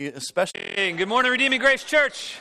[0.00, 0.92] especially.
[0.92, 2.36] Good morning, Redeeming Grace Church.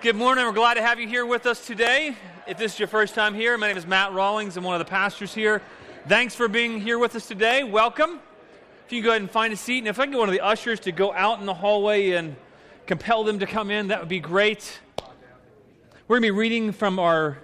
[0.00, 0.44] Good morning.
[0.44, 2.16] We're glad to have you here with us today.
[2.48, 4.56] If this is your first time here, my name is Matt Rawlings.
[4.56, 5.62] I'm one of the pastors here.
[6.08, 7.62] Thanks for being here with us today.
[7.62, 8.18] Welcome.
[8.84, 10.28] If you can go ahead and find a seat, and if I can get one
[10.28, 12.34] of the ushers to go out in the hallway and
[12.86, 14.80] compel them to come in, that would be great.
[16.08, 17.38] We're going to be reading from our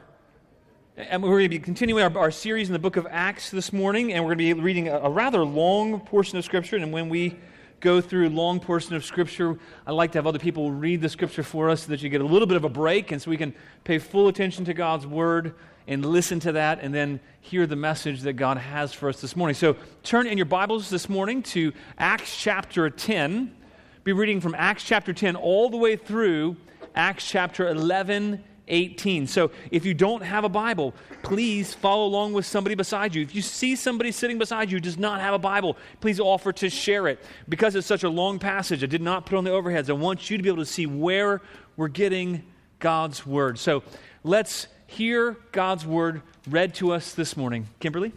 [0.96, 3.72] and we're going to be continuing our, our, series in the book of Acts this
[3.72, 6.77] morning, and we're going to be reading a, a rather long portion of Scripture.
[6.77, 7.36] And when we
[7.80, 11.08] go through a long portion of Scripture, I like to have other people read the
[11.08, 13.30] Scripture for us so that you get a little bit of a break and so
[13.30, 15.54] we can pay full attention to God's Word
[15.88, 19.35] and listen to that and then hear the message that God has for us this
[19.35, 19.54] morning.
[19.54, 23.57] So turn in your Bibles this morning to Acts chapter 10.
[24.04, 26.57] Be reading from Acts chapter 10 all the way through
[26.94, 29.26] Acts chapter 11 18.
[29.26, 33.22] So if you don't have a Bible, please follow along with somebody beside you.
[33.22, 36.52] If you see somebody sitting beside you who does not have a Bible, please offer
[36.55, 37.19] to share it.
[37.48, 39.91] Because it's such a long passage, I did not put on the overheads.
[39.91, 41.42] I want you to be able to see where
[41.77, 42.44] we're getting
[42.78, 43.58] God's Word.
[43.58, 43.82] So
[44.24, 47.66] let's hear God's Word read to us this morning.
[47.80, 48.12] Kimberly?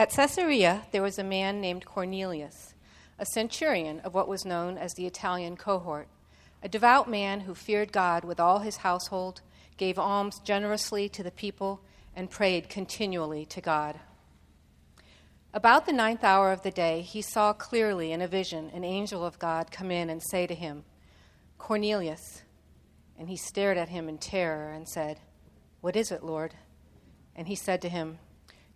[0.00, 2.72] At Caesarea, there was a man named Cornelius,
[3.18, 6.08] a centurion of what was known as the Italian cohort,
[6.62, 9.42] a devout man who feared God with all his household,
[9.76, 11.82] gave alms generously to the people,
[12.16, 14.00] and prayed continually to God.
[15.52, 19.22] About the ninth hour of the day, he saw clearly in a vision an angel
[19.22, 20.84] of God come in and say to him,
[21.58, 22.40] Cornelius.
[23.18, 25.20] And he stared at him in terror and said,
[25.82, 26.54] What is it, Lord?
[27.36, 28.18] And he said to him,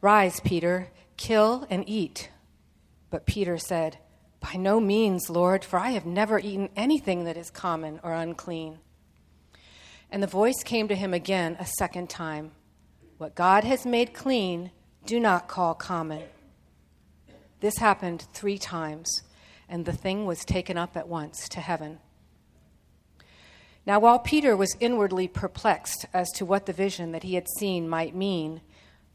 [0.00, 2.30] Rise, Peter, kill and eat.
[3.10, 3.98] But Peter said,
[4.40, 8.78] By no means, Lord, for I have never eaten anything that is common or unclean.
[10.10, 12.52] And the voice came to him again a second time
[13.18, 14.70] What God has made clean,
[15.04, 16.22] do not call common.
[17.60, 19.22] This happened three times,
[19.68, 21.98] and the thing was taken up at once to heaven.
[23.84, 27.88] Now, while Peter was inwardly perplexed as to what the vision that he had seen
[27.88, 28.60] might mean,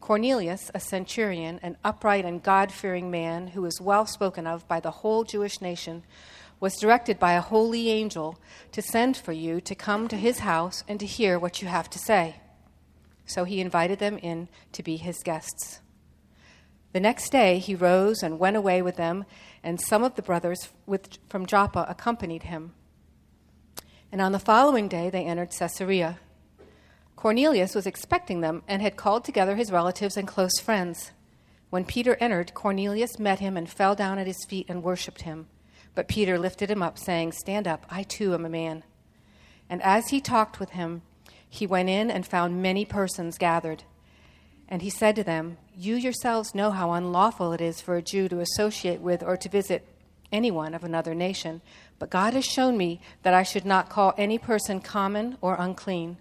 [0.00, 4.80] Cornelius, a centurion, an upright and God fearing man who is well spoken of by
[4.80, 6.04] the whole Jewish nation,
[6.60, 8.38] was directed by a holy angel
[8.72, 11.88] to send for you to come to his house and to hear what you have
[11.90, 12.36] to say.
[13.26, 15.80] So he invited them in to be his guests.
[16.92, 19.24] The next day he rose and went away with them,
[19.62, 22.72] and some of the brothers with, from Joppa accompanied him.
[24.10, 26.18] And on the following day they entered Caesarea.
[27.18, 31.10] Cornelius was expecting them and had called together his relatives and close friends.
[31.68, 35.48] When Peter entered, Cornelius met him and fell down at his feet and worshipped him.
[35.96, 38.84] But Peter lifted him up, saying, Stand up, I too am a man.
[39.68, 41.02] And as he talked with him,
[41.50, 43.82] he went in and found many persons gathered.
[44.68, 48.28] And he said to them, You yourselves know how unlawful it is for a Jew
[48.28, 49.84] to associate with or to visit
[50.30, 51.62] anyone of another nation.
[51.98, 56.18] But God has shown me that I should not call any person common or unclean.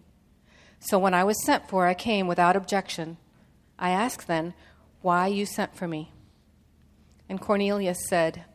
[0.79, 3.17] So when I was sent for, I came without objection.
[3.79, 4.53] I asked then,
[5.01, 6.11] Why you sent for me?
[7.29, 8.45] And Cornelius said,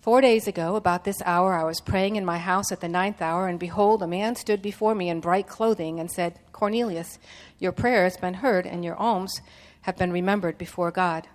[0.00, 3.20] Four days ago, about this hour, I was praying in my house at the ninth
[3.20, 7.18] hour, and behold, a man stood before me in bright clothing and said, Cornelius,
[7.58, 9.40] your prayer has been heard, and your alms
[9.82, 11.26] have been remembered before God.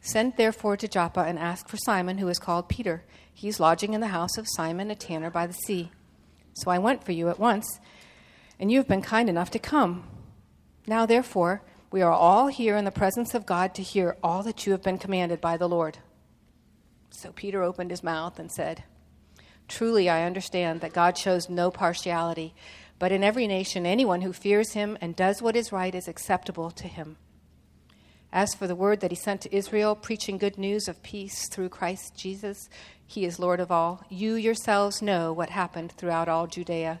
[0.00, 3.04] Send therefore to Joppa and ask for Simon, who is called Peter.
[3.34, 5.90] He is lodging in the house of Simon, a tanner by the sea.
[6.54, 7.80] So I went for you at once,
[8.60, 10.04] and you have been kind enough to come.
[10.86, 14.66] Now, therefore, we are all here in the presence of God to hear all that
[14.66, 15.98] you have been commanded by the Lord.
[17.10, 18.84] So Peter opened his mouth and said,
[19.66, 22.54] Truly, I understand that God shows no partiality,
[22.98, 26.70] but in every nation, anyone who fears him and does what is right is acceptable
[26.72, 27.16] to him.
[28.32, 31.70] As for the word that he sent to Israel, preaching good news of peace through
[31.70, 32.68] Christ Jesus,
[33.04, 34.04] he is Lord of all.
[34.08, 37.00] You yourselves know what happened throughout all Judea,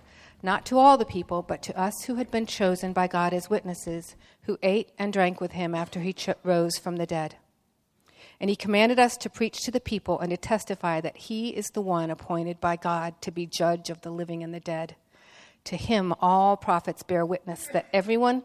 [0.43, 3.49] not to all the people, but to us who had been chosen by God as
[3.49, 7.35] witnesses, who ate and drank with him after he ch- rose from the dead.
[8.39, 11.67] And he commanded us to preach to the people and to testify that he is
[11.67, 14.95] the one appointed by God to be judge of the living and the dead.
[15.65, 18.41] To him, all prophets bear witness that everyone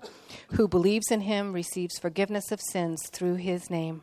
[0.52, 4.02] who believes in him receives forgiveness of sins through his name.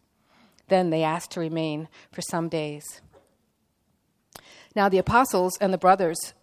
[0.71, 3.01] Then they asked to remain for some days.
[4.73, 6.33] Now the apostles and the brothers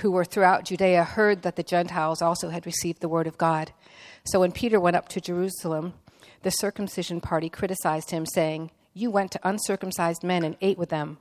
[0.00, 3.72] who were throughout Judea heard that the Gentiles also had received the word of God.
[4.24, 5.94] So when Peter went up to Jerusalem,
[6.42, 11.18] the circumcision party criticized him, saying, You went to uncircumcised men and ate with them.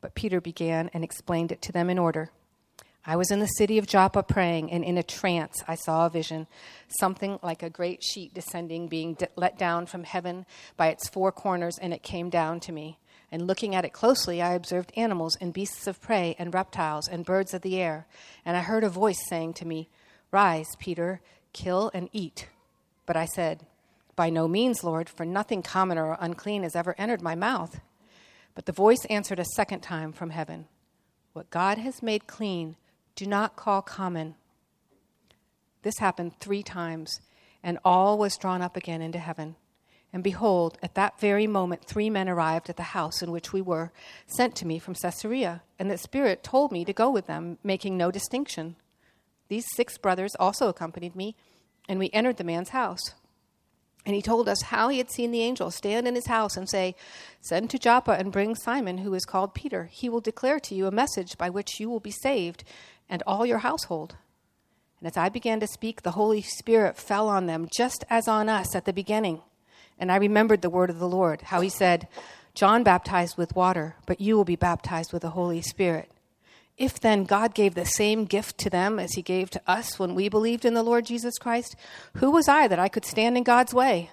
[0.00, 2.30] But Peter began and explained it to them in order.
[3.06, 6.10] I was in the city of Joppa praying, and in a trance I saw a
[6.10, 6.46] vision,
[7.00, 10.44] something like a great sheet descending, being let down from heaven
[10.76, 12.98] by its four corners, and it came down to me.
[13.32, 17.24] And looking at it closely, I observed animals and beasts of prey, and reptiles and
[17.24, 18.06] birds of the air.
[18.44, 19.88] And I heard a voice saying to me,
[20.30, 21.20] Rise, Peter,
[21.52, 22.48] kill and eat.
[23.06, 23.64] But I said,
[24.14, 27.80] By no means, Lord, for nothing common or unclean has ever entered my mouth.
[28.54, 30.66] But the voice answered a second time from heaven,
[31.32, 32.76] What God has made clean,
[33.14, 34.34] do not call common.
[35.82, 37.20] This happened three times,
[37.62, 39.56] and all was drawn up again into heaven.
[40.12, 43.60] And behold, at that very moment, three men arrived at the house in which we
[43.60, 43.92] were,
[44.26, 47.96] sent to me from Caesarea, and the Spirit told me to go with them, making
[47.96, 48.76] no distinction.
[49.48, 51.36] These six brothers also accompanied me,
[51.88, 53.14] and we entered the man's house.
[54.06, 56.68] And he told us how he had seen the angel stand in his house and
[56.68, 56.94] say,
[57.40, 59.90] Send to Joppa and bring Simon, who is called Peter.
[59.92, 62.64] He will declare to you a message by which you will be saved
[63.08, 64.16] and all your household.
[65.00, 68.48] And as I began to speak, the Holy Spirit fell on them, just as on
[68.48, 69.42] us at the beginning.
[69.98, 72.08] And I remembered the word of the Lord, how he said,
[72.54, 76.10] John baptized with water, but you will be baptized with the Holy Spirit.
[76.80, 80.14] If then God gave the same gift to them as he gave to us when
[80.14, 81.76] we believed in the Lord Jesus Christ,
[82.16, 84.10] who was I that I could stand in God's way?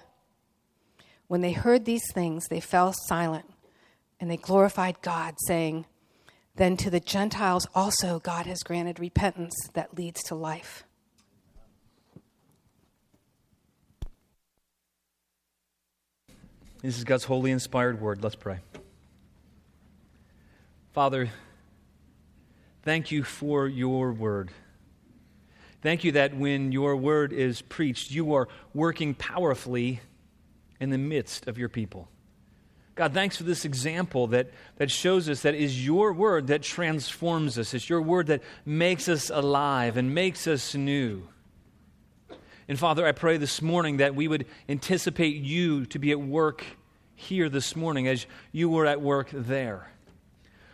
[1.28, 3.46] When they heard these things, they fell silent
[4.20, 5.86] and they glorified God, saying,
[6.56, 10.84] then to the Gentiles also God has granted repentance that leads to life.
[16.82, 18.22] This is God's holy inspired word.
[18.22, 18.58] Let's pray.
[20.92, 21.30] Father,
[22.88, 24.50] thank you for your word.
[25.82, 30.00] Thank you that when your word is preached, you are working powerfully
[30.80, 32.08] in the midst of your people.
[32.94, 37.58] God, thanks for this example that, that shows us that is your word that transforms
[37.58, 37.74] us.
[37.74, 41.28] It's your word that makes us alive and makes us new.
[42.68, 46.64] And Father, I pray this morning that we would anticipate you to be at work
[47.14, 49.90] here this morning as you were at work there.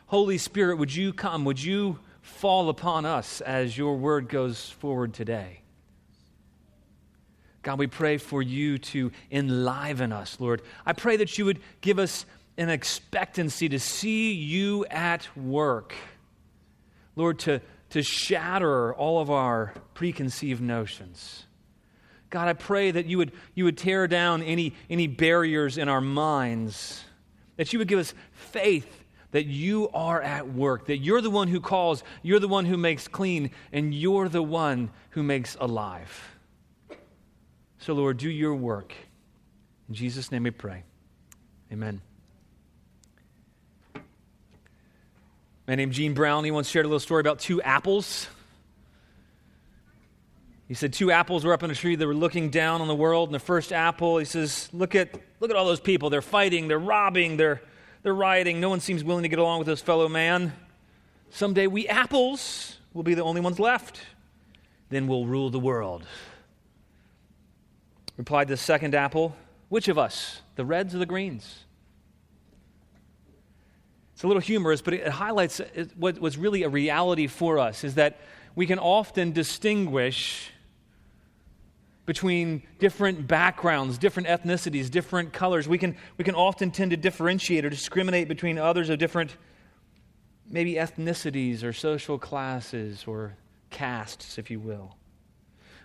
[0.07, 1.45] Holy Spirit, would you come?
[1.45, 5.61] Would you fall upon us as your word goes forward today?
[7.63, 10.63] God, we pray for you to enliven us, Lord.
[10.87, 12.25] I pray that you would give us
[12.57, 15.95] an expectancy to see you at work.
[17.15, 21.45] Lord, to, to shatter all of our preconceived notions.
[22.31, 26.01] God, I pray that you would, you would tear down any, any barriers in our
[26.01, 27.05] minds,
[27.57, 29.04] that you would give us faith
[29.35, 32.77] that you are at work, that you're the one who calls, you're the one who
[32.77, 36.37] makes clean, and you're the one who makes alive.
[37.79, 38.95] So, Lord, do your work.
[39.89, 40.85] In Jesus' name we pray.
[41.73, 42.01] Amen.
[45.67, 48.29] Man named Gene Brown, he once shared a little story about two apples.
[50.69, 51.97] He said two apples were up in a tree.
[51.97, 53.31] They were looking down on the world.
[53.31, 56.09] And the first apple, he says, look at, look at all those people.
[56.09, 57.61] They're fighting, they're robbing, they're,
[58.05, 58.61] they're rioting.
[58.61, 60.53] No one seems willing to get along with his fellow man.
[61.31, 64.01] Someday we apples will be the only ones left.
[64.91, 66.07] Then we'll rule the world.
[68.17, 69.35] Replied the second apple,
[69.71, 71.65] which of us, the reds or the greens?
[74.13, 75.61] It's a little humorous, but it highlights
[75.97, 78.21] what was really a reality for us is that
[78.55, 80.53] we can often distinguish
[82.07, 85.67] between different backgrounds, different ethnicities, different colors.
[85.67, 89.37] We can, we can often tend to differentiate or discriminate between others of different,
[90.49, 93.37] maybe ethnicities or social classes or
[93.71, 94.97] castes, if you will.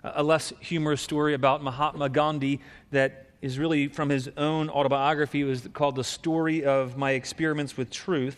[0.04, 2.62] A less humorous story about Mahatma Gandhi
[2.92, 5.44] that is really from his own autobiography.
[5.44, 8.38] Was called The Story of My Experiments with Truth.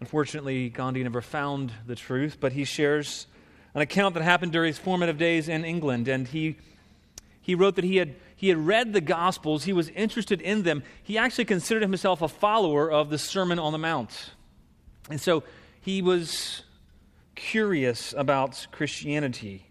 [0.00, 3.26] Unfortunately, Gandhi never found the truth, but he shares
[3.78, 6.08] an account that happened during his formative days in England.
[6.08, 6.56] And he,
[7.40, 10.82] he wrote that he had, he had read the Gospels, he was interested in them.
[11.00, 14.30] He actually considered himself a follower of the Sermon on the Mount.
[15.08, 15.44] And so
[15.80, 16.64] he was
[17.36, 19.67] curious about Christianity.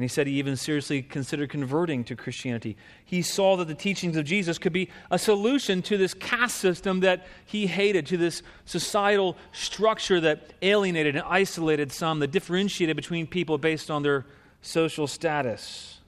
[0.00, 2.74] And he said he even seriously considered converting to Christianity.
[3.04, 7.00] He saw that the teachings of Jesus could be a solution to this caste system
[7.00, 13.26] that he hated, to this societal structure that alienated and isolated some, that differentiated between
[13.26, 14.24] people based on their
[14.62, 15.98] social status.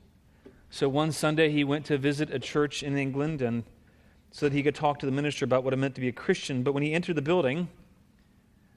[0.70, 3.62] So one Sunday he went to visit a church in England and
[4.30, 6.12] so that he could talk to the minister about what it meant to be a
[6.12, 6.62] Christian.
[6.62, 7.68] But when he entered the building,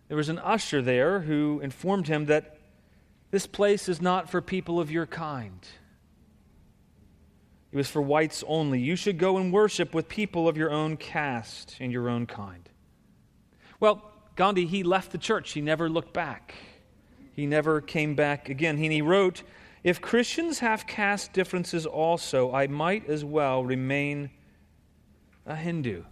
[0.09, 2.54] there was an usher there who informed him that
[3.31, 5.67] this place is not for people of your kind.
[7.71, 8.79] It was for whites only.
[8.79, 12.69] You should go and worship with people of your own caste and your own kind.
[13.81, 14.01] Well,
[14.35, 15.51] Gandhi, he left the church.
[15.51, 16.55] He never looked back.
[17.33, 18.77] He never came back again.
[18.77, 19.43] He wrote,
[19.83, 24.29] If Christians have caste differences also, I might as well remain
[25.45, 26.03] a Hindu.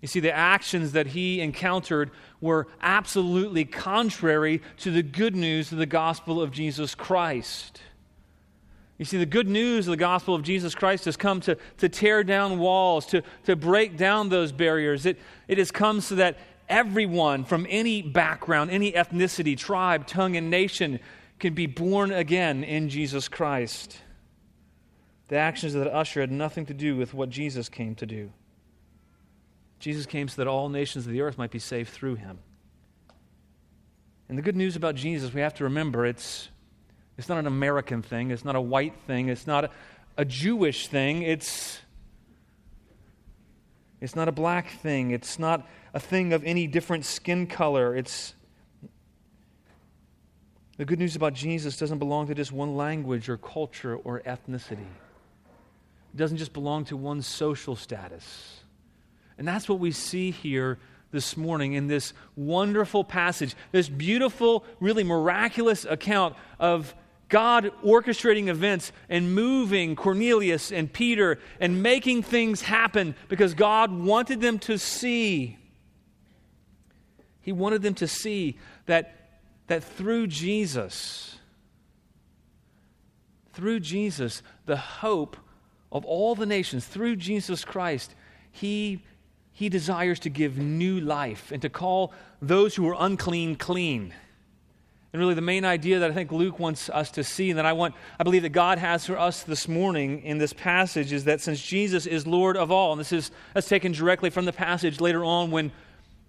[0.00, 5.78] You see, the actions that he encountered were absolutely contrary to the good news of
[5.78, 7.80] the gospel of Jesus Christ.
[8.96, 11.88] You see, the good news of the gospel of Jesus Christ has come to, to
[11.88, 15.06] tear down walls, to, to break down those barriers.
[15.06, 16.36] It, it has come so that
[16.68, 21.00] everyone from any background, any ethnicity, tribe, tongue, and nation
[21.38, 23.98] can be born again in Jesus Christ.
[25.28, 28.32] The actions of the usher had nothing to do with what Jesus came to do.
[29.78, 32.38] Jesus came so that all nations of the earth might be saved through him.
[34.28, 36.48] And the good news about Jesus, we have to remember it's,
[37.16, 39.70] it's not an American thing, it's not a white thing, it's not a,
[40.16, 41.78] a Jewish thing, it's,
[44.00, 47.96] it's not a black thing, it's not a thing of any different skin color.
[47.96, 48.34] It's
[50.76, 54.86] the good news about Jesus doesn't belong to just one language or culture or ethnicity.
[56.14, 58.57] It doesn't just belong to one social status.
[59.38, 60.78] And that's what we see here
[61.10, 66.94] this morning in this wonderful passage, this beautiful, really miraculous account of
[67.28, 74.40] God orchestrating events and moving Cornelius and Peter and making things happen because God wanted
[74.40, 75.58] them to see.
[77.40, 81.38] He wanted them to see that, that through Jesus,
[83.52, 85.36] through Jesus, the hope
[85.90, 88.14] of all the nations, through Jesus Christ,
[88.50, 89.02] He
[89.58, 94.14] he desires to give new life and to call those who are unclean clean.
[95.12, 97.66] And really, the main idea that I think Luke wants us to see, and that
[97.66, 101.24] I want, I believe that God has for us this morning in this passage, is
[101.24, 104.52] that since Jesus is Lord of all, and this is that's taken directly from the
[104.52, 105.72] passage later on when,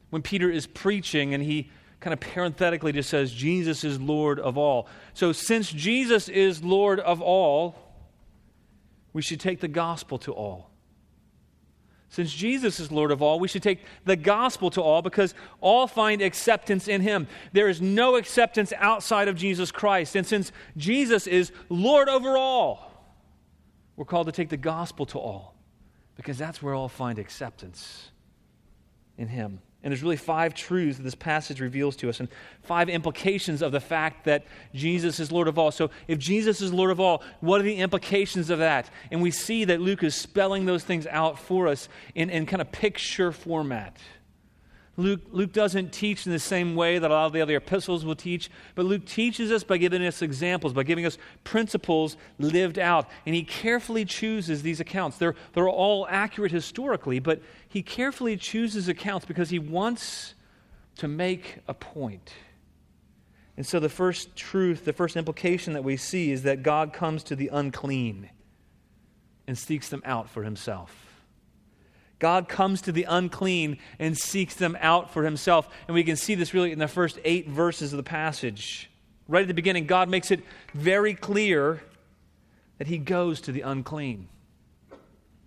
[0.09, 1.69] when Peter is preaching, and he
[1.99, 4.87] kind of parenthetically just says, Jesus is Lord of all.
[5.13, 7.75] So, since Jesus is Lord of all,
[9.13, 10.68] we should take the gospel to all.
[12.09, 15.85] Since Jesus is Lord of all, we should take the gospel to all because all
[15.85, 17.27] find acceptance in him.
[17.53, 20.15] There is no acceptance outside of Jesus Christ.
[20.15, 22.91] And since Jesus is Lord over all,
[23.95, 25.53] we're called to take the gospel to all
[26.15, 28.09] because that's where all find acceptance
[29.17, 29.61] in him.
[29.81, 32.27] And there's really five truths that this passage reveals to us, and
[32.63, 35.71] five implications of the fact that Jesus is Lord of all.
[35.71, 38.89] So, if Jesus is Lord of all, what are the implications of that?
[39.09, 42.61] And we see that Luke is spelling those things out for us in, in kind
[42.61, 43.97] of picture format.
[44.99, 48.03] Luke, Luke doesn't teach in the same way that a lot of the other epistles
[48.03, 52.77] will teach, but Luke teaches us by giving us examples, by giving us principles lived
[52.77, 53.07] out.
[53.25, 55.17] And he carefully chooses these accounts.
[55.17, 60.35] They're, they're all accurate historically, but he carefully chooses accounts because he wants
[60.97, 62.33] to make a point.
[63.55, 67.23] And so the first truth, the first implication that we see is that God comes
[67.23, 68.29] to the unclean
[69.47, 71.08] and seeks them out for himself.
[72.19, 75.69] God comes to the unclean and seeks them out for himself.
[75.87, 78.89] And we can see this really in the first eight verses of the passage.
[79.27, 80.41] Right at the beginning, God makes it
[80.73, 81.81] very clear
[82.77, 84.27] that he goes to the unclean.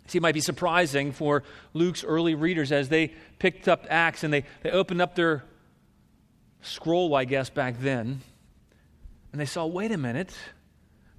[0.07, 1.43] See, it might be surprising for
[1.75, 5.45] Luke's early readers as they picked up Acts and they, they opened up their
[6.62, 8.21] scroll, I guess, back then,
[9.33, 10.35] and they saw wait a minute,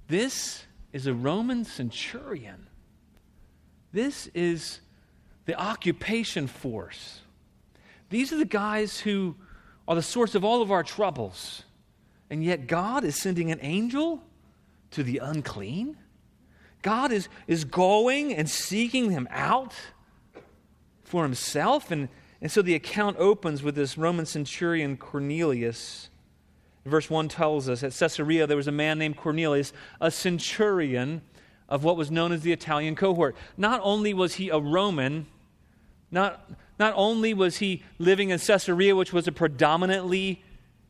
[0.08, 2.66] this is a Roman centurion.
[3.92, 4.80] This is
[5.46, 7.20] the occupation force.
[8.10, 9.36] These are the guys who
[9.86, 11.64] are the source of all of our troubles.
[12.30, 14.22] And yet, God is sending an angel
[14.92, 15.96] to the unclean.
[16.82, 19.74] God is, is going and seeking them out
[21.02, 21.90] for himself.
[21.90, 22.08] And,
[22.40, 26.08] and so the account opens with this Roman centurion Cornelius.
[26.84, 31.22] Verse 1 tells us at Caesarea there was a man named Cornelius, a centurion
[31.68, 33.34] of what was known as the Italian cohort.
[33.56, 35.26] Not only was he a Roman,
[36.14, 40.42] not, not only was he living in Caesarea, which was a predominantly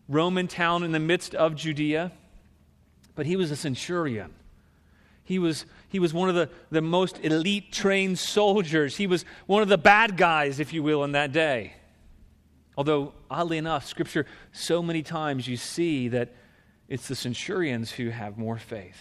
[0.08, 2.12] Roman town in the midst of Judea,
[3.16, 4.32] but he was a centurion.
[5.24, 8.96] He was, he was one of the, the most elite trained soldiers.
[8.96, 11.72] He was one of the bad guys, if you will, in that day.
[12.76, 16.34] Although, oddly enough, Scripture, so many times you see that
[16.88, 19.00] it's the centurions who have more faith.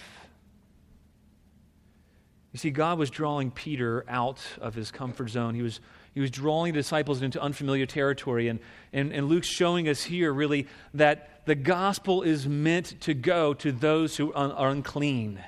[2.54, 5.56] You see, God was drawing Peter out of his comfort zone.
[5.56, 5.80] He was
[6.14, 8.48] he was drawing the disciples into unfamiliar territory.
[8.48, 8.60] And,
[8.92, 13.72] and, and Luke's showing us here, really, that the gospel is meant to go to
[13.72, 15.44] those who are unclean.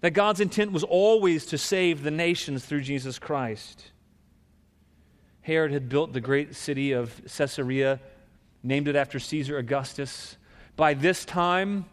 [0.00, 3.90] That God's intent was always to save the nations through Jesus Christ.
[5.40, 8.00] Herod had built the great city of Caesarea,
[8.62, 10.36] named it after Caesar Augustus.
[10.76, 11.86] By this time,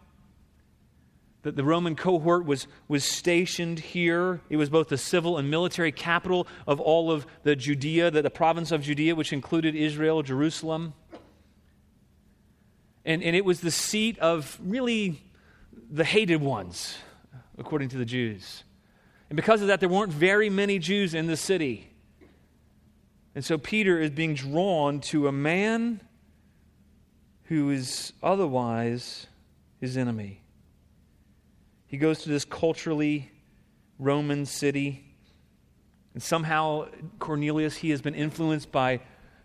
[1.45, 4.41] that the Roman cohort was, was stationed here.
[4.49, 8.31] It was both the civil and military capital of all of the Judea, the, the
[8.31, 10.95] province of Judea, which included Israel, Jerusalem.
[13.05, 15.21] And, and it was the seat of really
[15.91, 16.97] the hated ones,
[17.59, 18.63] according to the Jews.
[19.29, 21.91] And because of that, there weren't very many Jews in the city.
[23.35, 26.01] And so Peter is being drawn to a man
[27.43, 29.27] who is otherwise
[29.79, 30.41] his enemy.
[31.95, 33.31] He goes to this culturally
[33.99, 35.05] Roman city.
[36.13, 38.99] And somehow, Cornelius, he has been influenced by,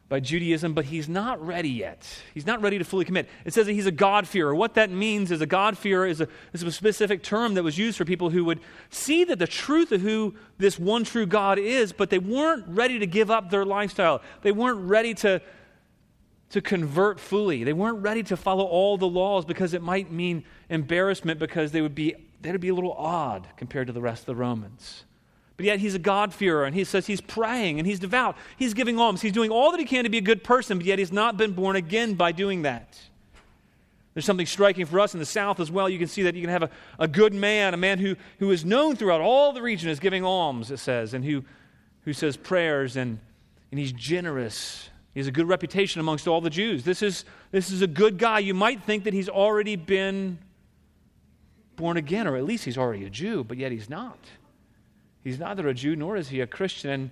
[0.08, 2.04] by Judaism, but he's not ready yet.
[2.34, 3.28] He's not ready to fully commit.
[3.44, 4.52] It says that he's a God-fearer.
[4.52, 7.96] What that means is a God-fearer is a, is a specific term that was used
[7.96, 8.58] for people who would
[8.90, 12.98] see that the truth of who this one true God is, but they weren't ready
[12.98, 14.22] to give up their lifestyle.
[14.42, 15.40] They weren't ready to,
[16.48, 17.62] to convert fully.
[17.62, 21.80] They weren't ready to follow all the laws because it might mean embarrassment because they
[21.80, 25.05] would be that'd be a little odd compared to the rest of the Romans.
[25.57, 28.37] But yet he's a God-fearer, and he says he's praying and he's devout.
[28.57, 29.20] He's giving alms.
[29.20, 31.37] He's doing all that he can to be a good person, but yet he's not
[31.37, 32.98] been born again by doing that.
[34.14, 35.88] There's something striking for us in the South as well.
[35.88, 38.50] You can see that you can have a, a good man, a man who, who
[38.50, 41.44] is known throughout all the region as giving alms, it says, and who,
[42.05, 43.18] who says prayers, and,
[43.70, 44.88] and he's generous.
[45.14, 46.85] He has a good reputation amongst all the Jews.
[46.85, 48.38] This is, this is a good guy.
[48.38, 50.38] You might think that he's already been
[51.81, 54.19] born again, or at least he's already a Jew, but yet he's not.
[55.25, 57.11] He's neither a Jew nor is he a Christian,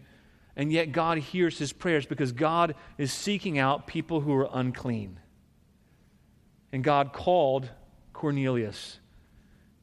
[0.54, 5.18] and yet God hears his prayers because God is seeking out people who are unclean.
[6.70, 7.70] And God called
[8.12, 9.00] Cornelius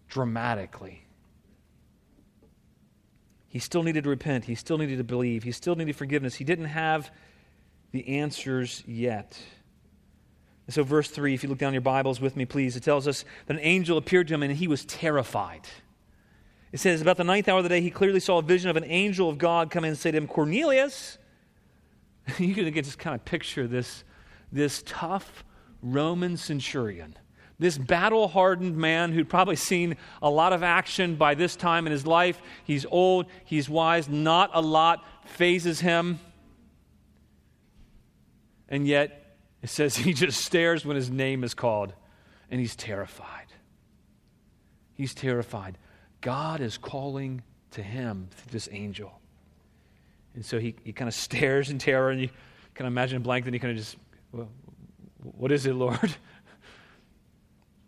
[0.08, 1.06] dramatically.
[3.48, 4.46] He still needed to repent.
[4.46, 5.42] He still needed to believe.
[5.42, 6.36] He still needed forgiveness.
[6.36, 7.10] He didn't have
[7.92, 9.40] the answers yet.
[10.68, 13.08] And so, verse 3, if you look down your Bibles with me, please, it tells
[13.08, 15.62] us that an angel appeared to him and he was terrified.
[16.72, 18.76] It says, About the ninth hour of the day, he clearly saw a vision of
[18.76, 21.18] an angel of God come in and say to him, Cornelius.
[22.40, 24.04] you can just kind of picture this,
[24.52, 25.44] this tough
[25.82, 27.16] Roman centurion,
[27.60, 31.92] this battle hardened man who'd probably seen a lot of action by this time in
[31.92, 32.42] his life.
[32.64, 36.20] He's old, he's wise, not a lot fazes him.
[38.68, 39.25] And yet,
[39.66, 41.92] it says he just stares when his name is called,
[42.52, 43.48] and he's terrified.
[44.94, 45.80] He's terrified.
[46.22, 49.20] God is calling to him through this angel.
[50.36, 52.30] And so he, he kind of stares in terror, and you
[52.76, 53.98] can imagine blank, then he kind of just,
[54.32, 54.50] well,
[55.24, 56.16] what is it, Lord?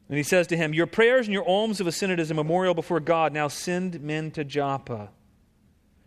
[0.10, 2.74] And he says to him, Your prayers and your alms have ascended as a memorial
[2.74, 3.34] before God.
[3.34, 5.10] Now send men to Joppa.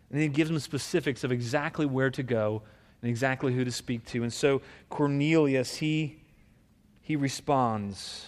[0.09, 2.63] And he gives them specifics of exactly where to go
[3.01, 4.23] and exactly who to speak to.
[4.23, 6.19] And so Cornelius, he,
[7.01, 8.27] he responds.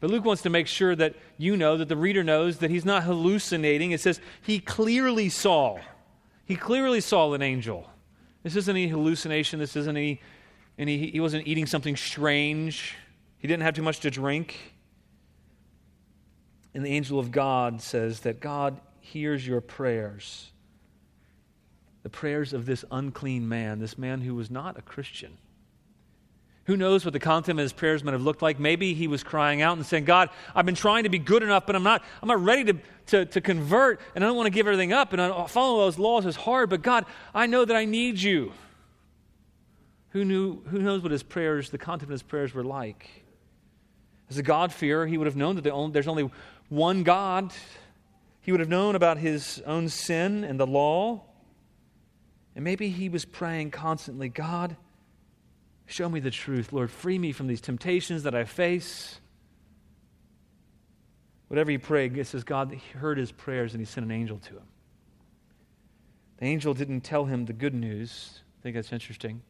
[0.00, 2.84] But Luke wants to make sure that you know, that the reader knows that he's
[2.84, 3.90] not hallucinating.
[3.90, 5.78] It says he clearly saw.
[6.44, 7.90] He clearly saw an angel.
[8.42, 9.58] This isn't any hallucination.
[9.58, 10.20] This isn't any,
[10.78, 12.96] any he wasn't eating something strange.
[13.38, 14.56] He didn't have too much to drink.
[16.74, 20.52] And the angel of God says that God hears your prayers.
[22.08, 25.36] The prayers of this unclean man, this man who was not a Christian.
[26.64, 28.58] Who knows what the content of his prayers might have looked like?
[28.58, 31.66] Maybe he was crying out and saying, God, I've been trying to be good enough,
[31.66, 34.50] but I'm not, I'm not ready to, to, to convert, and I don't want to
[34.50, 37.76] give everything up, and I, follow those laws is hard, but God, I know that
[37.76, 38.54] I need you.
[40.12, 43.06] Who, knew, who knows what his prayers, the content of his prayers were like?
[44.30, 46.30] As a God-fearer, he would have known that there's only
[46.70, 47.52] one God.
[48.40, 51.24] He would have known about his own sin and the law.
[52.58, 54.76] And maybe he was praying constantly God,
[55.86, 56.72] Show me the truth.
[56.72, 59.20] Lord, free me from these temptations that I face.
[61.46, 64.54] Whatever he prayed, it says God heard his prayers and he sent an angel to
[64.54, 64.66] him.
[66.38, 68.40] The angel didn't tell him the good news.
[68.58, 69.40] I think that's interesting.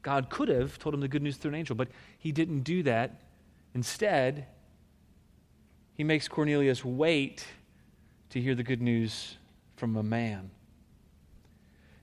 [0.00, 2.82] God could have told him the good news through an angel, but he didn't do
[2.84, 3.20] that.
[3.74, 4.46] Instead,
[5.92, 7.44] he makes Cornelius wait
[8.30, 9.36] to hear the good news
[9.76, 10.50] from a man.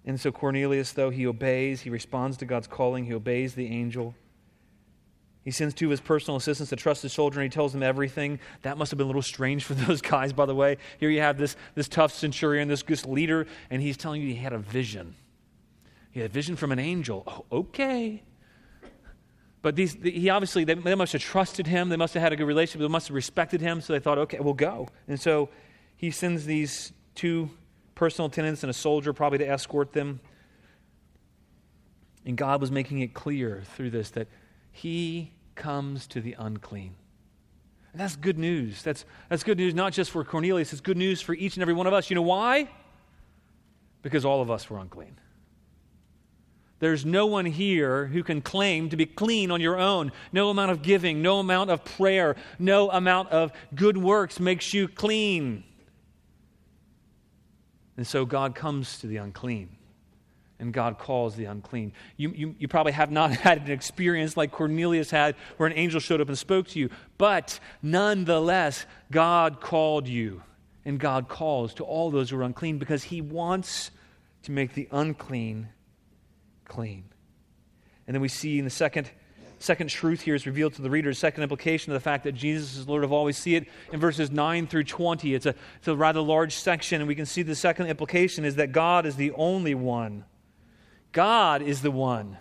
[0.06, 4.14] And so Cornelius, though, he obeys, he responds to God's calling, he obeys the angel.
[5.46, 8.40] He sends two of his personal assistants to trust soldier, and He tells them everything.
[8.64, 10.78] That must have been a little strange for those guys, by the way.
[11.00, 14.36] Here you have this, this tough centurion, this, this leader, and he's telling you he
[14.36, 15.16] had a vision.
[16.12, 17.24] He had a vision from an angel.
[17.28, 18.24] Oh, okay.
[19.62, 21.90] But these, he obviously, they, they must have trusted him.
[21.90, 22.82] They must have had a good relationship.
[22.82, 23.82] They must have respected him.
[23.82, 24.88] So they thought, okay, we'll go.
[25.08, 25.50] And so
[25.96, 27.52] he sends these two
[27.96, 30.20] personal attendants and a soldier probably to escort them.
[32.26, 34.28] And God was making it clear through this that
[34.72, 36.96] He comes to the unclean.
[37.94, 38.84] And that's good news.
[38.84, 41.74] That's, that's good news not just for Cornelius, it's good news for each and every
[41.74, 42.10] one of us.
[42.10, 42.70] You know why?
[44.02, 45.18] Because all of us were unclean.
[46.80, 50.12] There's no one here who can claim to be clean on your own.
[50.34, 54.90] No amount of giving, no amount of prayer, no amount of good works makes you
[54.90, 55.64] clean.
[57.98, 59.70] And so God comes to the unclean,
[60.60, 61.94] and God calls the unclean.
[62.18, 66.00] You, you, you probably have not had an experience like Cornelius had where an angel
[66.00, 70.42] showed up and spoke to you, but nonetheless, God called you,
[70.84, 73.92] and God calls to all those who are unclean because He wants
[74.44, 75.70] to make the unclean
[76.66, 77.06] clean.
[78.08, 79.10] And then we see in the second
[79.60, 82.78] second truth here is revealed to the reader, second implication of the fact that Jesus
[82.78, 83.26] is Lord of all.
[83.26, 85.34] We see it in verses 9 through 20.
[85.34, 88.56] It's a, it's a rather large section, and we can see the second implication is
[88.56, 90.26] that God is the only one.
[91.12, 92.38] God is the one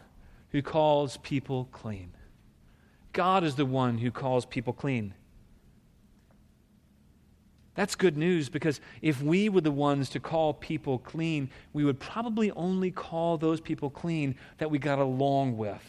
[0.50, 2.12] who calls people clean.
[3.12, 5.14] God is the one who calls people clean.
[7.74, 11.98] That's good news because if we were the ones to call people clean, we would
[11.98, 15.82] probably only call those people clean that we got along with.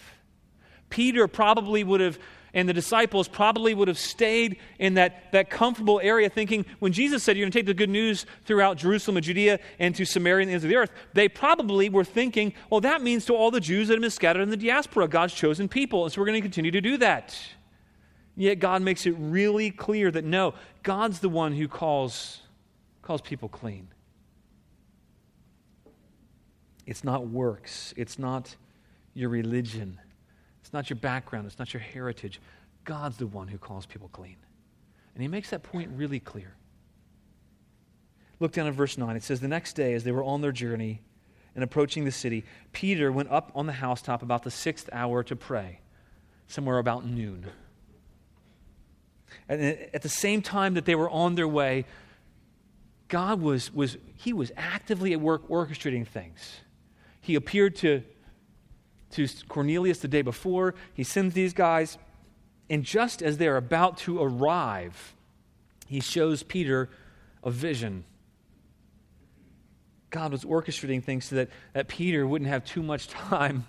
[0.90, 2.20] Peter probably would have,
[2.54, 7.24] and the disciples probably would have stayed in that, that comfortable area thinking when Jesus
[7.24, 10.44] said, You're going to take the good news throughout Jerusalem and Judea and to Samaria
[10.44, 13.52] and the ends of the earth, they probably were thinking, Well, that means to all
[13.52, 16.04] the Jews that have been scattered in the diaspora, God's chosen people.
[16.04, 17.38] And so we're going to continue to do that.
[18.38, 22.42] Yet God makes it really clear that no, God's the one who calls,
[23.02, 23.88] calls people clean.
[26.86, 28.56] It's not works, it's not
[29.14, 30.00] your religion.
[30.76, 32.42] Not your background, it's not your heritage.
[32.84, 34.36] God's the one who calls people clean.
[35.14, 36.54] And he makes that point really clear.
[38.42, 39.16] Look down at verse 9.
[39.16, 41.00] It says, The next day, as they were on their journey
[41.56, 45.36] and approaching the city, Peter went up on the housetop about the sixth hour to
[45.38, 45.80] pray,
[46.50, 47.46] somewhere about noon.
[49.48, 49.62] And
[49.94, 51.86] at the same time that they were on their way,
[53.08, 56.60] God was, was, he was actively at work orchestrating things.
[57.22, 58.04] He appeared to
[59.16, 60.76] to Cornelius the day before.
[60.94, 61.98] He sends these guys,
[62.70, 65.16] and just as they're about to arrive,
[65.88, 66.90] he shows Peter
[67.44, 68.06] a vision.
[70.10, 73.66] God was orchestrating things so that, that Peter wouldn't have too much time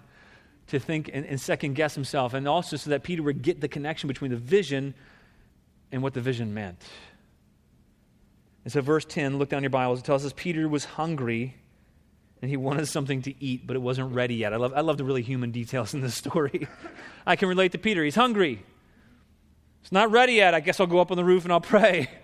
[0.68, 3.68] to think and, and second guess himself, and also so that Peter would get the
[3.68, 4.94] connection between the vision
[5.92, 6.82] and what the vision meant.
[8.64, 11.54] And so, verse 10, look down your Bibles, it tells us Peter was hungry
[12.46, 14.52] and he wanted something to eat, but it wasn't ready yet.
[14.52, 16.68] I love, I love the really human details in this story.
[17.26, 18.04] I can relate to Peter.
[18.04, 18.64] He's hungry.
[19.82, 20.54] It's not ready yet.
[20.54, 22.08] I guess I'll go up on the roof and I'll pray.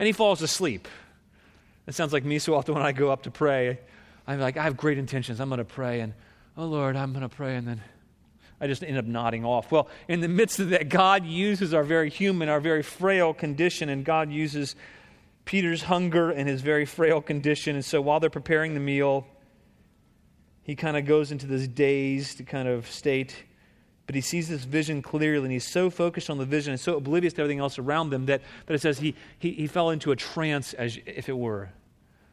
[0.00, 0.86] And he falls asleep.
[1.88, 3.80] It sounds like me so often when I go up to pray.
[4.28, 5.40] I'm like, I have great intentions.
[5.40, 6.14] I'm going to pray, and
[6.56, 7.80] oh Lord, I'm going to pray, and then
[8.60, 9.72] I just end up nodding off.
[9.72, 13.88] Well, in the midst of that, God uses our very human, our very frail condition,
[13.88, 14.76] and God uses
[15.48, 17.74] Peter's hunger and his very frail condition.
[17.74, 19.26] And so while they're preparing the meal,
[20.68, 23.34] he kind of goes into this dazed kind of state.
[24.04, 26.98] But he sees this vision clearly, and he's so focused on the vision and so
[26.98, 30.12] oblivious to everything else around them that, that it says he, he, he fell into
[30.12, 31.70] a trance, as if it were.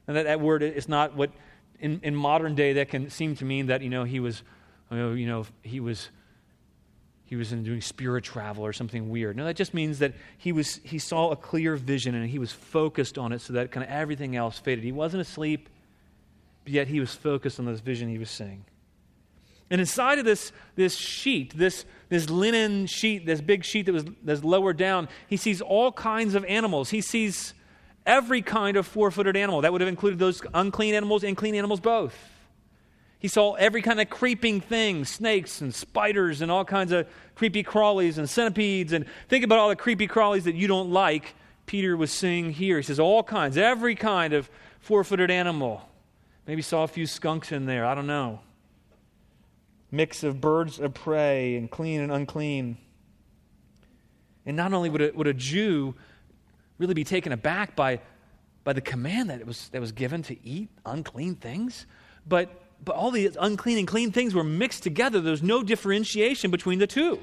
[0.06, 1.32] And that, that word is not what,
[1.80, 4.44] in, in modern day, that can seem to mean that, you know, he was,
[4.92, 6.10] you know, he was
[7.24, 9.36] he was in doing spirit travel or something weird.
[9.38, 12.52] No, that just means that he was he saw a clear vision and he was
[12.52, 14.84] focused on it so that kind of everything else faded.
[14.84, 15.70] He wasn't asleep,
[16.66, 18.66] yet he was focused on this vision he was seeing.
[19.70, 24.06] And inside of this, this sheet, this, this linen sheet, this big sheet that was
[24.24, 26.92] that's lowered down, he sees all kinds of animals.
[26.92, 27.54] He sees
[28.06, 29.62] every kind of four footed animal.
[29.62, 32.16] That would have included those unclean animals and clean animals both.
[33.18, 37.64] He saw every kind of creeping thing snakes and spiders and all kinds of creepy
[37.64, 38.94] crawlies and centipedes.
[38.94, 41.34] And think about all the creepy crawlies that you don't like.
[41.66, 42.78] Peter was seeing here.
[42.78, 44.48] He says, all kinds, every kind of
[44.80, 45.90] four footed animal.
[46.48, 47.86] Maybe saw a few skunks in there.
[47.86, 48.40] I don't know.
[49.92, 52.78] Mix of birds of prey and clean and unclean.
[54.46, 55.96] And not only would a, would a Jew
[56.78, 58.00] really be taken aback by,
[58.64, 61.86] by the command that, was, that was given to eat unclean things,
[62.28, 65.22] but but all these unclean and clean things were mixed together.
[65.22, 67.20] There was no differentiation between the two.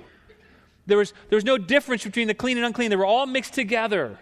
[0.86, 2.90] There was, there was no difference between the clean and unclean.
[2.90, 4.18] They were all mixed together.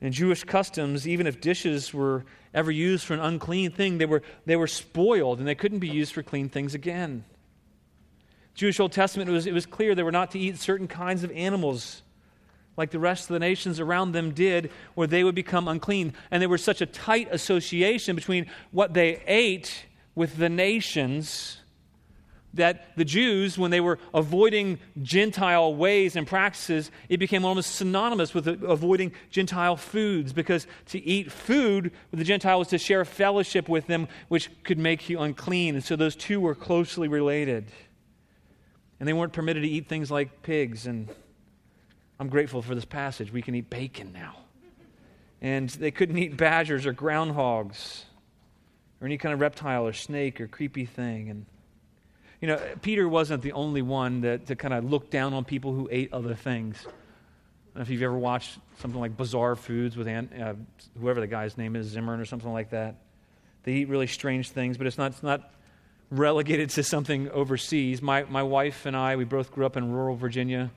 [0.00, 4.22] In Jewish customs, even if dishes were ever used for an unclean thing, they were,
[4.46, 7.24] they were spoiled and they couldn't be used for clean things again.
[8.54, 11.22] Jewish Old Testament, it was, it was clear they were not to eat certain kinds
[11.22, 12.02] of animals
[12.78, 16.14] like the rest of the nations around them did, where they would become unclean.
[16.30, 21.58] And there was such a tight association between what they ate with the nations
[22.54, 28.32] that the Jews, when they were avoiding Gentile ways and practices, it became almost synonymous
[28.34, 33.68] with avoiding Gentile foods because to eat food with the Gentiles was to share fellowship
[33.68, 35.74] with them, which could make you unclean.
[35.74, 37.66] And so those two were closely related.
[38.98, 41.08] And they weren't permitted to eat things like pigs and
[42.20, 43.32] I'm grateful for this passage.
[43.32, 44.36] We can eat bacon now.
[45.40, 48.02] And they couldn't eat badgers or groundhogs
[49.00, 51.30] or any kind of reptile or snake or creepy thing.
[51.30, 51.46] And,
[52.40, 55.72] you know, Peter wasn't the only one that, to kind of look down on people
[55.72, 56.76] who ate other things.
[56.86, 60.54] I don't know if you've ever watched something like Bizarre Foods with Aunt, uh,
[61.00, 62.96] whoever the guy's name is, Zimmern or something like that.
[63.64, 65.52] They eat really strange things, but it's not, it's not
[66.10, 68.00] relegated to something overseas.
[68.00, 70.70] My, my wife and I, we both grew up in rural Virginia.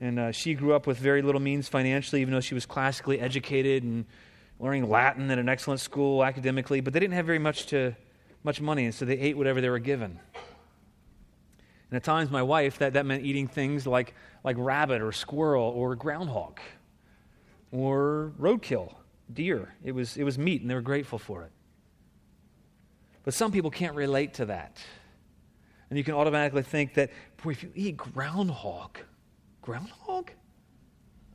[0.00, 3.18] And uh, she grew up with very little means financially, even though she was classically
[3.18, 4.04] educated and
[4.60, 6.80] learning Latin at an excellent school academically.
[6.80, 7.96] But they didn't have very much to
[8.44, 10.20] much money, and so they ate whatever they were given.
[11.90, 15.64] And at times, my wife, that, that meant eating things like, like rabbit or squirrel
[15.64, 16.60] or groundhog
[17.72, 18.94] or roadkill,
[19.32, 19.74] deer.
[19.82, 21.52] It was, it was meat, and they were grateful for it.
[23.24, 24.78] But some people can't relate to that.
[25.90, 27.10] And you can automatically think that,
[27.42, 28.98] boy, if you eat groundhog,
[29.62, 30.30] groundhog?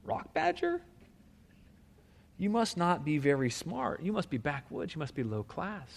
[0.03, 0.81] Rock badger?
[2.37, 4.03] You must not be very smart.
[4.03, 4.95] You must be backwoods.
[4.95, 5.89] You must be low class.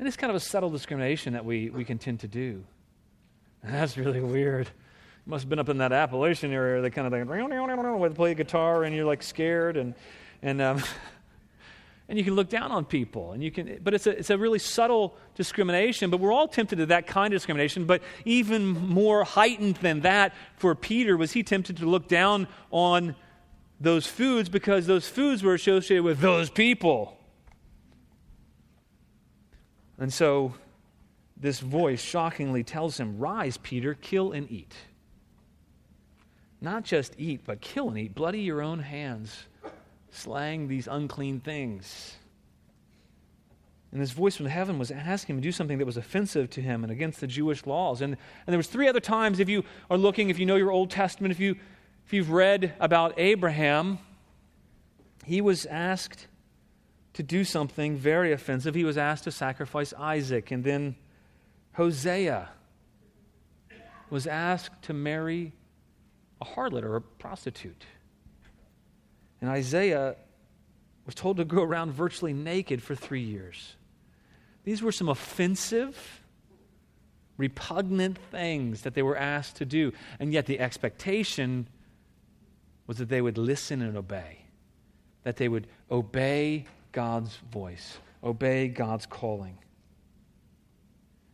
[0.00, 2.64] And it's kind of a subtle discrimination that we, we can tend to do.
[3.62, 4.66] And that's really weird.
[4.66, 8.32] You must have been up in that Appalachian area, they kind of thing, with play
[8.32, 9.94] guitar and you're like scared and,
[10.40, 10.82] and um,
[12.08, 14.38] and you can look down on people and you can but it's a, it's a
[14.38, 19.22] really subtle discrimination but we're all tempted to that kind of discrimination but even more
[19.22, 23.14] heightened than that for peter was he tempted to look down on
[23.78, 27.19] those foods because those foods were associated with those people
[30.00, 30.52] and so
[31.36, 34.74] this voice shockingly tells him rise peter kill and eat
[36.60, 39.44] not just eat but kill and eat bloody your own hands
[40.10, 42.16] slaying these unclean things.
[43.92, 46.62] And this voice from heaven was asking him to do something that was offensive to
[46.62, 48.02] him and against the Jewish laws.
[48.02, 50.70] And, and there was three other times, if you are looking, if you know your
[50.70, 51.56] Old Testament, if, you,
[52.06, 53.98] if you've read about Abraham,
[55.24, 56.28] he was asked
[57.14, 58.74] to do something very offensive.
[58.74, 60.50] He was asked to sacrifice Isaac.
[60.50, 60.96] And then
[61.72, 62.48] Hosea
[64.10, 65.52] was asked to marry
[66.40, 67.84] a harlot or a prostitute.
[69.40, 70.16] And Isaiah
[71.06, 73.74] was told to go around virtually naked for three years.
[74.64, 76.22] These were some offensive,
[77.36, 79.92] repugnant things that they were asked to do.
[80.18, 81.66] And yet the expectation
[82.86, 84.44] was that they would listen and obey,
[85.22, 89.58] that they would obey God's voice, obey God's calling.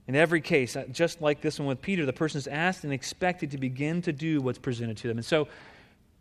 [0.08, 2.92] In every case, uh, just like this one with Peter, the person is asked and
[2.92, 5.18] expected to begin to do what's presented to them.
[5.18, 5.48] And so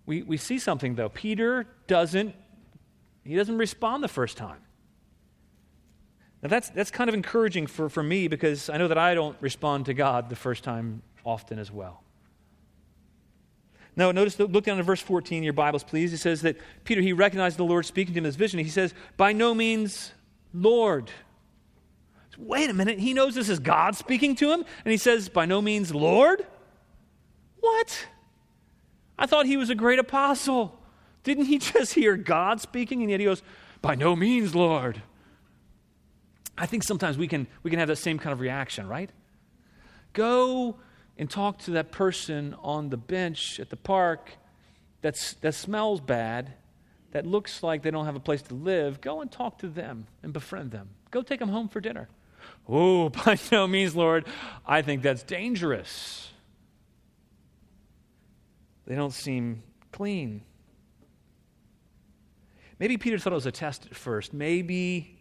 [0.06, 1.10] we, we see something, though.
[1.10, 2.36] Peter doesn't,
[3.24, 4.60] he doesn't respond the first time.
[6.42, 9.38] Now, that's, that's kind of encouraging for, for me because I know that I don't
[9.40, 12.02] respond to God the first time often as well.
[13.96, 16.12] Now, notice, look down to verse 14 in your Bibles, please.
[16.12, 18.60] It says that Peter, he recognized the Lord speaking to him in his vision.
[18.60, 20.12] He says, By no means,
[20.54, 21.12] Lord.
[22.38, 23.00] Wait a minute.
[23.00, 26.46] He knows this is God speaking to him, and he says, By no means, Lord?
[27.62, 28.08] What?
[29.18, 30.78] I thought he was a great apostle.
[31.24, 33.02] Didn't he just hear God speaking?
[33.02, 33.44] And yet he goes,
[33.82, 35.02] By no means, Lord.
[36.58, 39.10] I think sometimes we can, we can have that same kind of reaction, right?
[40.14, 40.78] Go
[41.18, 44.32] and talk to that person on the bench at the park
[45.02, 46.54] that's, that smells bad,
[47.12, 49.00] that looks like they don't have a place to live.
[49.02, 50.90] Go and talk to them and befriend them.
[51.12, 52.10] Go take them home for dinner.
[52.68, 54.26] Oh, by no means, Lord,
[54.66, 56.32] I think that's dangerous.
[58.86, 60.42] They don't seem clean.
[62.80, 64.34] Maybe Peter thought it was a test at first.
[64.34, 65.15] Maybe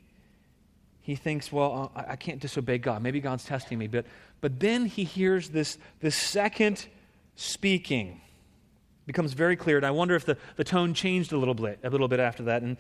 [1.05, 3.03] he thinks, well, uh, I, I can't disobey God.
[3.03, 3.89] Maybe God's testing me.
[3.89, 4.07] But,
[4.41, 6.87] but then he hears this, this second
[7.37, 8.09] speaking.
[8.09, 9.77] It becomes very clear.
[9.77, 12.45] And I wonder if the, the tone changed a little bit, a little bit after
[12.45, 12.63] that.
[12.63, 12.79] And,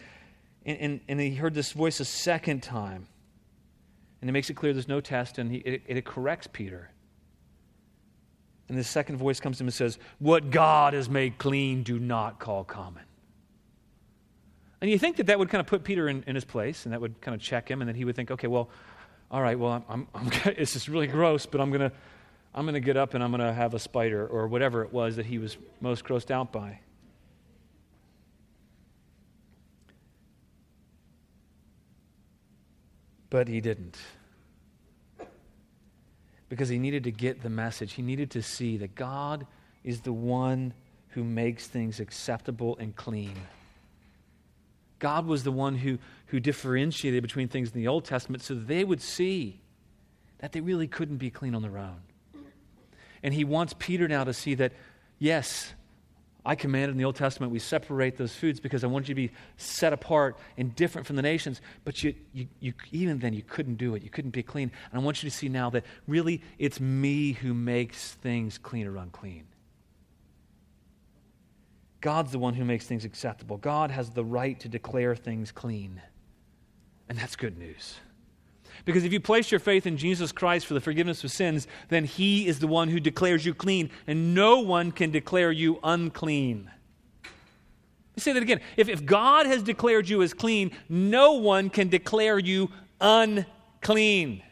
[0.64, 3.06] and, and he heard this voice a second time.
[4.22, 6.90] And it makes it clear there's no test, and he, it, it corrects Peter.
[8.70, 11.98] And the second voice comes to him and says, What God has made clean, do
[11.98, 13.02] not call common.
[14.80, 16.92] And you think that that would kind of put Peter in, in his place, and
[16.92, 18.68] that would kind of check him, and then he would think, okay, well,
[19.30, 21.92] all right, well, I'm, I'm, I'm this is really gross, but I'm going to
[22.54, 24.92] I'm going to get up and I'm going to have a spider or whatever it
[24.92, 26.78] was that he was most grossed out by.
[33.28, 33.98] But he didn't.
[36.48, 37.94] Because he needed to get the message.
[37.94, 39.48] He needed to see that God
[39.82, 40.72] is the one
[41.08, 43.34] who makes things acceptable and clean.
[45.04, 48.84] God was the one who, who differentiated between things in the Old Testament so they
[48.84, 49.60] would see
[50.38, 52.00] that they really couldn't be clean on their own.
[53.22, 54.72] And he wants Peter now to see that,
[55.18, 55.74] yes,
[56.42, 59.20] I commanded in the Old Testament we separate those foods because I want you to
[59.20, 61.60] be set apart and different from the nations.
[61.84, 64.02] But you, you, you, even then, you couldn't do it.
[64.02, 64.72] You couldn't be clean.
[64.90, 68.86] And I want you to see now that really it's me who makes things clean
[68.86, 69.44] or unclean.
[72.04, 73.56] God's the one who makes things acceptable.
[73.56, 76.02] God has the right to declare things clean.
[77.08, 77.94] And that's good news.
[78.84, 82.04] Because if you place your faith in Jesus Christ for the forgiveness of sins, then
[82.04, 86.64] He is the one who declares you clean, and no one can declare you unclean.
[86.66, 88.60] Let me say that again.
[88.76, 94.42] If, if God has declared you as clean, no one can declare you unclean.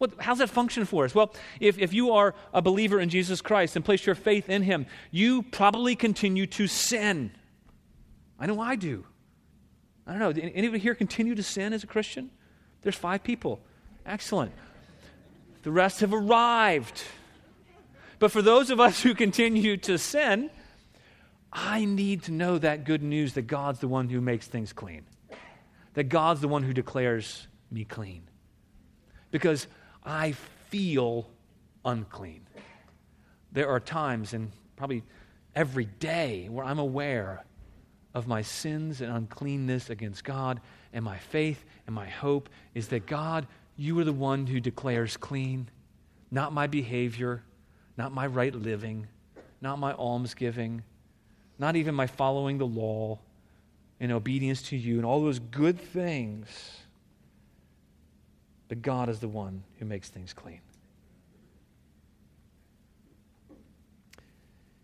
[0.00, 1.14] What, how's that function for us?
[1.14, 4.62] Well, if, if you are a believer in Jesus Christ and place your faith in
[4.62, 7.32] Him, you probably continue to sin.
[8.38, 9.04] I know I do.
[10.06, 10.42] I don't know.
[10.54, 12.30] Anybody here continue to sin as a Christian?
[12.80, 13.60] There's five people.
[14.06, 14.52] Excellent.
[15.64, 17.02] The rest have arrived.
[18.18, 20.48] But for those of us who continue to sin,
[21.52, 25.02] I need to know that good news that God's the one who makes things clean,
[25.92, 28.22] that God's the one who declares me clean.
[29.30, 29.66] Because
[30.04, 30.32] I
[30.68, 31.28] feel
[31.84, 32.46] unclean.
[33.52, 35.02] There are times, and probably
[35.54, 37.44] every day, where I'm aware
[38.14, 40.60] of my sins and uncleanness against God,
[40.92, 45.16] and my faith and my hope is that God, you are the one who declares
[45.16, 45.68] clean,
[46.30, 47.42] not my behavior,
[47.96, 49.06] not my right living,
[49.60, 50.82] not my almsgiving,
[51.58, 53.18] not even my following the law
[54.00, 56.48] in obedience to you, and all those good things
[58.70, 60.62] but God is the one who makes things clean.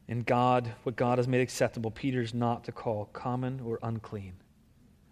[0.09, 4.35] And God, what God has made acceptable, Peter's not to call common or unclean.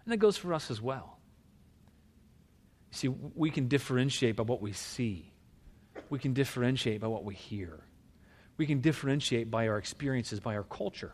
[0.03, 1.17] And that goes for us as well.
[2.91, 5.31] See, we can differentiate by what we see,
[6.09, 7.79] we can differentiate by what we hear,
[8.57, 11.13] we can differentiate by our experiences, by our culture,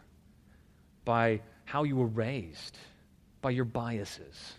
[1.05, 2.77] by how you were raised.
[3.41, 4.53] by your biases.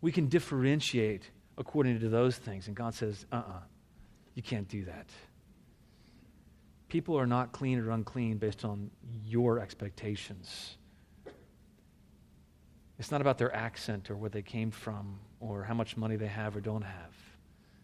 [0.00, 1.30] We can differentiate
[1.60, 2.66] according to those things.
[2.66, 3.60] And God says, uh uh-uh, uh
[4.34, 5.06] you can't do that.
[6.88, 8.90] People are not clean or unclean based on
[9.24, 10.76] your expectations.
[12.98, 16.26] It's not about their accent or where they came from or how much money they
[16.26, 17.14] have or don't have.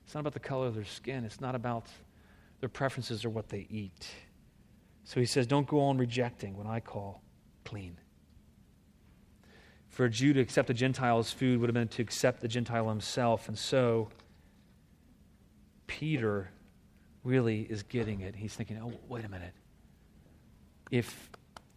[0.05, 1.25] It's not about the color of their skin.
[1.25, 1.87] It's not about
[2.61, 4.07] their preferences or what they eat.
[5.05, 7.23] So he says, Don't go on rejecting what I call
[7.65, 7.97] clean.
[9.97, 12.87] For a Jew to accept a Gentile's food would have been to accept the Gentile
[12.91, 13.49] himself.
[13.49, 14.11] And so
[15.87, 16.51] Peter
[17.25, 18.37] really is getting it.
[18.37, 19.55] He's thinking, oh, wait a minute.
[20.91, 21.31] If,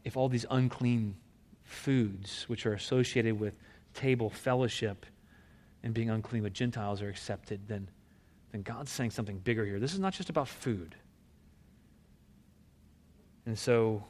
[0.03, 1.15] if all these unclean
[1.63, 3.53] foods, which are associated with
[3.93, 5.05] table fellowship
[5.83, 7.89] and being unclean with Gentiles, are accepted, then,
[8.51, 9.79] then God's saying something bigger here.
[9.79, 10.93] This is not just about food.
[13.45, 14.03] And so,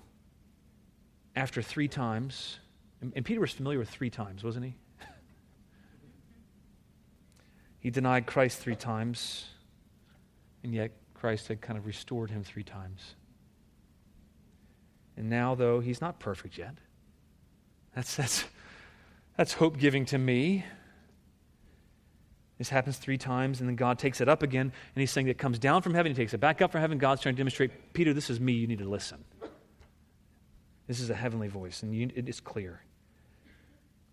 [1.36, 2.58] after three times,
[3.02, 4.76] and, and Peter was familiar with three times, wasn't he?
[7.80, 9.46] he denied Christ three times,
[10.64, 13.16] and yet Christ had kind of restored him three times.
[15.18, 16.76] And now, though, he's not perfect yet.
[17.96, 18.46] That's, that's,
[19.36, 20.64] that's hope giving to me.
[22.58, 25.38] This happens three times, and then God takes it up again, and he's saying it
[25.38, 26.98] comes down from heaven, he takes it back up from heaven.
[26.98, 29.24] God's trying to demonstrate, Peter, this is me, you need to listen.
[30.88, 32.82] This is a heavenly voice, and you, it is clear.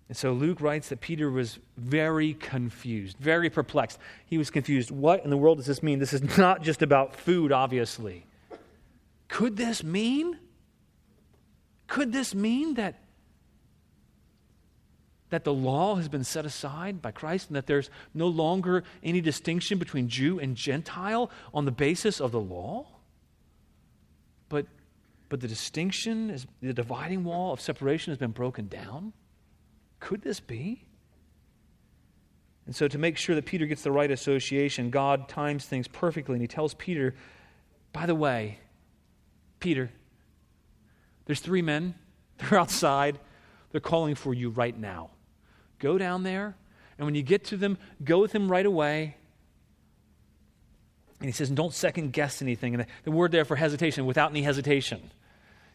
[0.09, 3.99] And so Luke writes that Peter was very confused, very perplexed.
[4.27, 4.91] He was confused.
[4.91, 5.99] What in the world does this mean?
[5.99, 8.25] This is not just about food, obviously.
[9.29, 10.39] Could this mean?
[11.89, 13.01] Could this mean that,
[15.31, 19.21] that the law has been set aside by Christ and that there's no longer any
[19.21, 22.87] distinction between Jew and Gentile on the basis of the law?
[24.49, 24.67] But,
[25.29, 29.13] but the distinction, is, the dividing wall of separation has been broken down?
[30.07, 30.85] Could this be?
[32.65, 36.35] And so, to make sure that Peter gets the right association, God times things perfectly,
[36.35, 37.17] and he tells Peter,
[37.93, 38.61] by the way,
[39.59, 39.91] Peter,
[41.25, 41.97] there's three men.
[42.39, 43.19] They're outside.
[43.73, 45.11] They're calling for you right now.
[45.81, 46.55] Go down there,
[46.99, 49.17] and when you get to them, go with them right away.
[51.19, 52.75] And he says, don't second guess anything.
[52.75, 55.11] And the, the word there for hesitation, without any hesitation.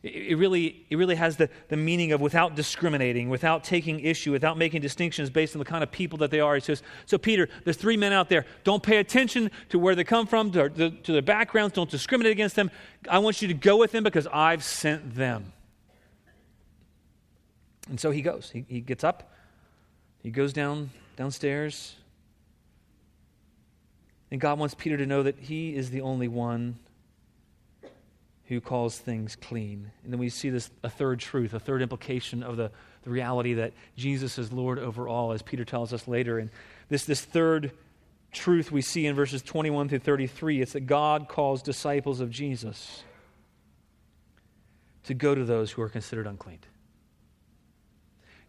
[0.03, 4.57] It really, it really has the, the meaning of without discriminating, without taking issue, without
[4.57, 6.55] making distinctions based on the kind of people that they are.
[6.55, 8.47] He says, So, Peter, there's three men out there.
[8.63, 11.75] Don't pay attention to where they come from, to, to, to their backgrounds.
[11.75, 12.71] Don't discriminate against them.
[13.07, 15.53] I want you to go with them because I've sent them.
[17.87, 18.49] And so he goes.
[18.49, 19.31] He, he gets up,
[20.23, 21.95] he goes down downstairs.
[24.31, 26.79] And God wants Peter to know that he is the only one
[28.51, 29.89] who calls things clean.
[30.03, 32.69] And then we see this a third truth, a third implication of the,
[33.03, 36.37] the reality that Jesus is Lord over all, as Peter tells us later.
[36.37, 36.49] And
[36.89, 37.71] this, this third
[38.33, 43.05] truth we see in verses 21 through 33 it's that God calls disciples of Jesus
[45.05, 46.59] to go to those who are considered unclean.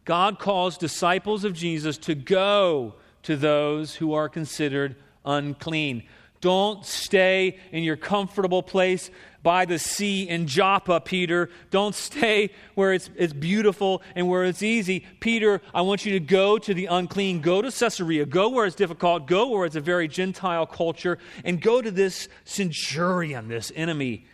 [0.04, 6.02] God calls disciples of Jesus to go to those who are considered unclean.
[6.42, 9.12] Don't stay in your comfortable place
[9.44, 11.48] by the sea in Joppa, Peter.
[11.70, 15.06] Don't stay where it's, it's beautiful and where it's easy.
[15.20, 17.42] Peter, I want you to go to the unclean.
[17.42, 18.26] Go to Caesarea.
[18.26, 19.28] Go where it's difficult.
[19.28, 21.16] Go where it's a very Gentile culture.
[21.44, 24.26] And go to this centurion, this enemy.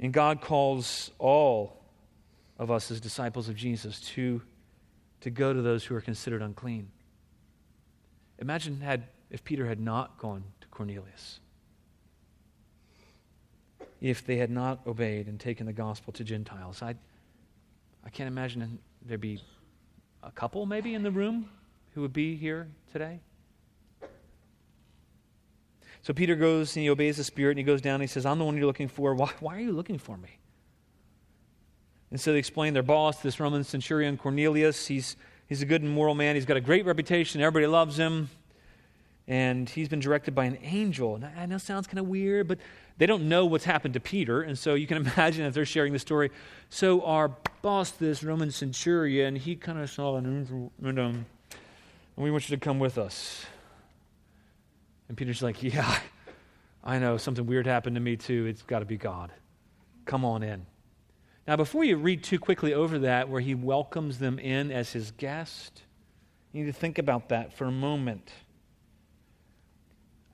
[0.00, 1.84] And God calls all
[2.58, 4.42] of us as disciples of Jesus to,
[5.20, 6.90] to go to those who are considered unclean.
[8.40, 11.38] Imagine had, if Peter had not gone to Cornelius
[14.04, 16.82] if they had not obeyed and taken the gospel to Gentiles.
[16.82, 16.94] I,
[18.04, 19.40] I can't imagine there'd be
[20.22, 21.48] a couple maybe in the room
[21.94, 23.20] who would be here today.
[26.02, 28.26] So Peter goes and he obeys the Spirit and he goes down and he says,
[28.26, 29.14] I'm the one you're looking for.
[29.14, 30.36] Why, why are you looking for me?
[32.10, 34.86] And so they explain their boss, this Roman centurion Cornelius.
[34.86, 36.34] He's, he's a good and moral man.
[36.34, 37.40] He's got a great reputation.
[37.40, 38.28] Everybody loves him.
[39.26, 41.16] And he's been directed by an angel.
[41.16, 42.58] Now, I know sounds kind of weird, but
[42.96, 45.92] they don't know what's happened to Peter, and so you can imagine that they're sharing
[45.92, 46.30] the story.
[46.68, 47.28] So our
[47.62, 51.24] boss, this Roman centurion, he kind of saw an and, and
[52.16, 53.44] we want you to come with us.
[55.08, 55.98] And Peter's like, Yeah,
[56.84, 58.46] I know something weird happened to me too.
[58.46, 59.32] It's got to be God.
[60.04, 60.66] Come on in.
[61.46, 65.10] Now, before you read too quickly over that, where he welcomes them in as his
[65.10, 65.82] guest,
[66.52, 68.30] you need to think about that for a moment.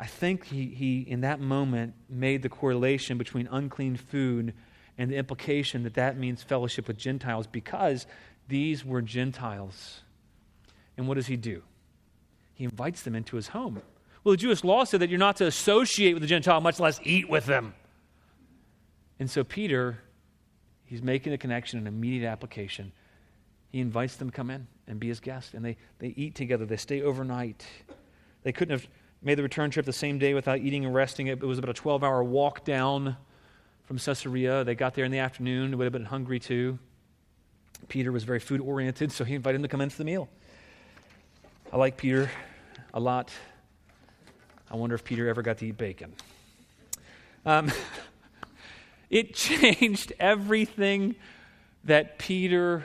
[0.00, 4.54] I think he, he, in that moment, made the correlation between unclean food
[4.96, 8.06] and the implication that that means fellowship with Gentiles because
[8.48, 10.00] these were Gentiles.
[10.96, 11.62] And what does he do?
[12.54, 13.82] He invites them into his home.
[14.24, 16.98] Well, the Jewish law said that you're not to associate with the Gentile, much less
[17.04, 17.74] eat with them.
[19.18, 19.98] And so Peter,
[20.86, 22.92] he's making a connection, an immediate application.
[23.68, 25.52] He invites them to come in and be his guest.
[25.52, 27.66] And they, they eat together, they stay overnight.
[28.42, 28.88] They couldn't have
[29.22, 31.26] made the return trip the same day without eating and resting.
[31.26, 33.16] It was about a 12 hour walk down
[33.84, 34.64] from Caesarea.
[34.64, 36.78] They got there in the afternoon, would have been hungry too.
[37.88, 40.28] Peter was very food oriented, so he invited him to come in for the meal.
[41.72, 42.30] I like Peter
[42.94, 43.30] a lot.
[44.70, 46.14] I wonder if Peter ever got to eat bacon.
[47.44, 47.70] Um,
[49.10, 51.16] it changed everything
[51.84, 52.84] that Peter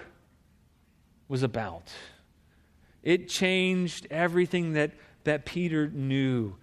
[1.27, 1.91] was about.
[3.03, 4.91] It changed everything that,
[5.25, 6.55] that Peter knew.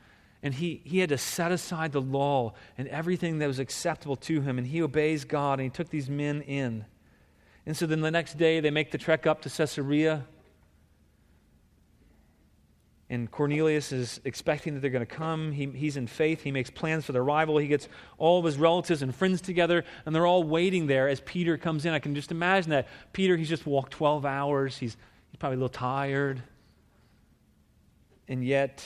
[0.43, 4.41] And he, he had to set aside the law and everything that was acceptable to
[4.41, 4.59] him.
[4.59, 6.85] And he obeys God and he took these men in.
[7.65, 10.27] And so then the next day they make the trek up to Caesarea.
[13.09, 15.53] And Cornelius is expecting that they're going to come.
[15.53, 16.43] He, he's in faith.
[16.43, 17.59] He makes plans for their arrival.
[17.59, 17.87] He gets
[18.17, 21.85] all of his relatives and friends together, and they're all waiting there as Peter comes
[21.85, 21.93] in.
[21.93, 22.89] I can just imagine that.
[23.13, 24.79] Peter, he's just walked 12 hours.
[24.79, 24.97] He's,
[25.31, 26.43] he's probably a little tired.
[28.29, 28.85] And yet,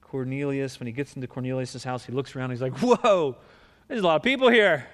[0.00, 2.50] Cornelius, when he gets into Cornelius' house, he looks around.
[2.50, 3.36] He's like, Whoa,
[3.88, 4.86] there's a lot of people here.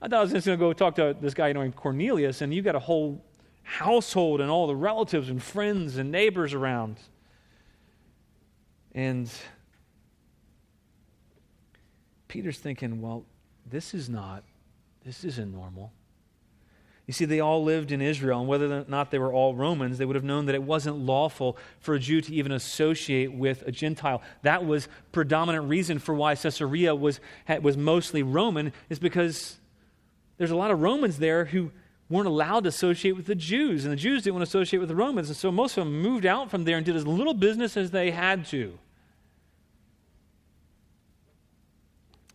[0.00, 2.52] I thought I was just going to go talk to this guy named Cornelius, and
[2.52, 3.24] you got a whole
[3.62, 6.98] household and all the relatives and friends and neighbors around.
[8.94, 9.30] And
[12.28, 13.24] Peter's thinking, well,
[13.64, 14.42] this is not,
[15.04, 15.92] this isn't normal.
[17.12, 19.98] You see, they all lived in Israel, and whether or not they were all Romans,
[19.98, 23.60] they would have known that it wasn't lawful for a Jew to even associate with
[23.66, 24.22] a Gentile.
[24.40, 27.20] That was predominant reason for why Caesarea was,
[27.60, 29.58] was mostly Roman, is because
[30.38, 31.70] there's a lot of Romans there who
[32.08, 34.88] weren't allowed to associate with the Jews, and the Jews didn't want to associate with
[34.88, 37.34] the Romans, and so most of them moved out from there and did as little
[37.34, 38.78] business as they had to.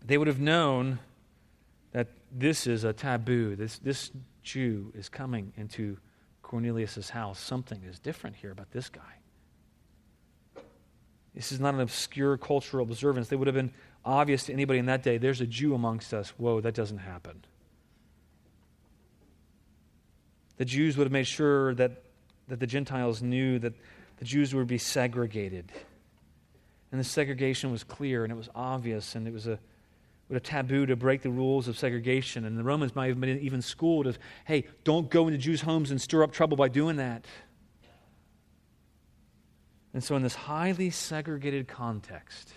[0.05, 0.99] They would have known
[1.93, 3.55] that this is a taboo.
[3.55, 4.11] This, this
[4.48, 5.98] Jew is coming into
[6.41, 7.39] Cornelius' house.
[7.39, 9.02] Something is different here about this guy.
[11.36, 13.28] This is not an obscure cultural observance.
[13.28, 13.74] They would have been
[14.04, 16.30] obvious to anybody in that day there's a Jew amongst us.
[16.38, 17.43] Whoa, that doesn't happen
[20.58, 22.04] the Jews would have made sure that,
[22.48, 23.74] that the Gentiles knew that
[24.18, 25.72] the Jews would be segregated.
[26.91, 29.60] And the segregation was clear and it was obvious, and it was a,
[30.30, 32.45] a taboo to break the rules of segregation.
[32.45, 35.91] And the Romans might have been even schooled of, hey, don't go into Jews' homes
[35.91, 37.25] and stir up trouble by doing that.
[39.93, 42.53] And so, in this highly segregated context,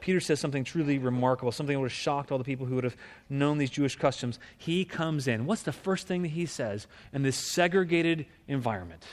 [0.00, 2.84] Peter says something truly remarkable, something that would have shocked all the people who would
[2.84, 2.96] have
[3.28, 4.40] known these Jewish customs.
[4.58, 5.46] He comes in.
[5.46, 9.04] What's the first thing that he says in this segregated environment?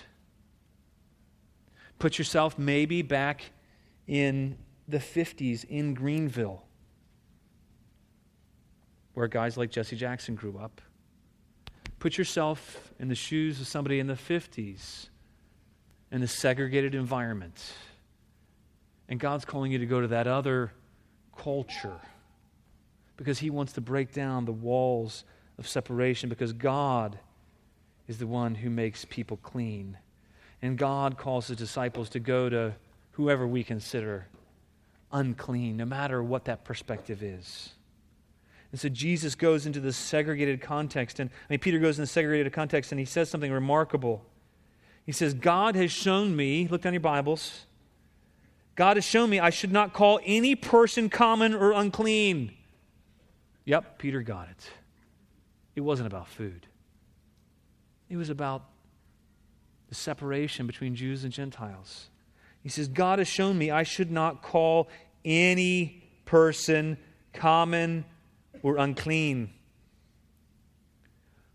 [2.00, 3.52] Put yourself maybe back
[4.08, 4.58] in
[4.88, 6.64] the 50s in Greenville,
[9.14, 10.82] where guys like Jesse Jackson grew up.
[12.00, 15.10] Put yourself in the shoes of somebody in the 50s
[16.12, 17.74] in a segregated environment.
[19.10, 20.72] And God's calling you to go to that other
[21.38, 22.00] culture
[23.18, 25.26] because he wants to break down the walls
[25.58, 27.20] of separation because God
[28.08, 29.98] is the one who makes people clean.
[30.62, 32.74] And God calls his disciples to go to
[33.12, 34.28] whoever we consider
[35.12, 37.74] unclean, no matter what that perspective is.
[38.72, 41.20] And so Jesus goes into this segregated context.
[41.20, 44.24] And I mean, Peter goes in the segregated context and he says something remarkable.
[45.06, 47.66] He says, God has shown me, look down your Bibles,
[48.76, 52.54] God has shown me I should not call any person common or unclean.
[53.66, 54.70] Yep, Peter got it.
[55.76, 56.68] It wasn't about food,
[58.10, 58.66] it was about
[59.90, 62.10] the separation between Jews and Gentiles.
[62.62, 64.90] He says, God has shown me I should not call
[65.26, 66.98] any person
[67.34, 68.06] common
[68.62, 69.52] or unclean.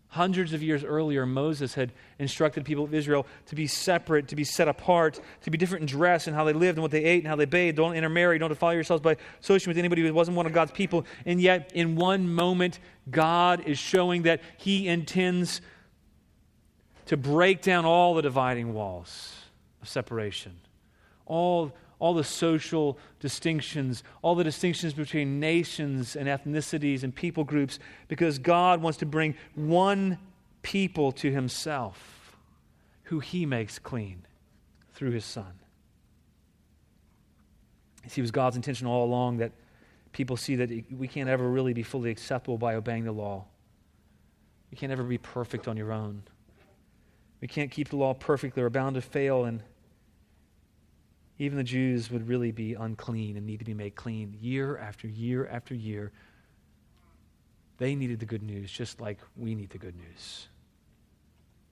[0.07, 4.45] Hundreds of years earlier, Moses had instructed people of Israel to be separate, to be
[4.45, 7.19] set apart, to be different in dress and how they lived and what they ate
[7.19, 7.75] and how they bathed.
[7.75, 11.05] Don't intermarry, don't defile yourselves by associating with anybody who wasn't one of God's people.
[11.25, 12.79] And yet, in one moment,
[13.11, 15.59] God is showing that He intends
[17.07, 19.35] to break down all the dividing walls
[19.81, 20.55] of separation,
[21.25, 27.79] all all the social distinctions, all the distinctions between nations and ethnicities and people groups,
[28.07, 30.17] because God wants to bring one
[30.61, 32.37] people to Himself
[33.03, 34.25] who He makes clean
[34.93, 35.53] through His Son.
[38.07, 39.51] See, it was God's intention all along that
[40.11, 43.45] people see that we can't ever really be fully acceptable by obeying the law.
[44.71, 46.23] You can't ever be perfect on your own.
[47.41, 48.63] we can't keep the law perfectly.
[48.63, 49.45] We're bound to fail.
[49.45, 49.61] And
[51.37, 55.07] even the Jews would really be unclean and need to be made clean year after
[55.07, 56.11] year after year.
[57.77, 60.47] They needed the good news just like we need the good news,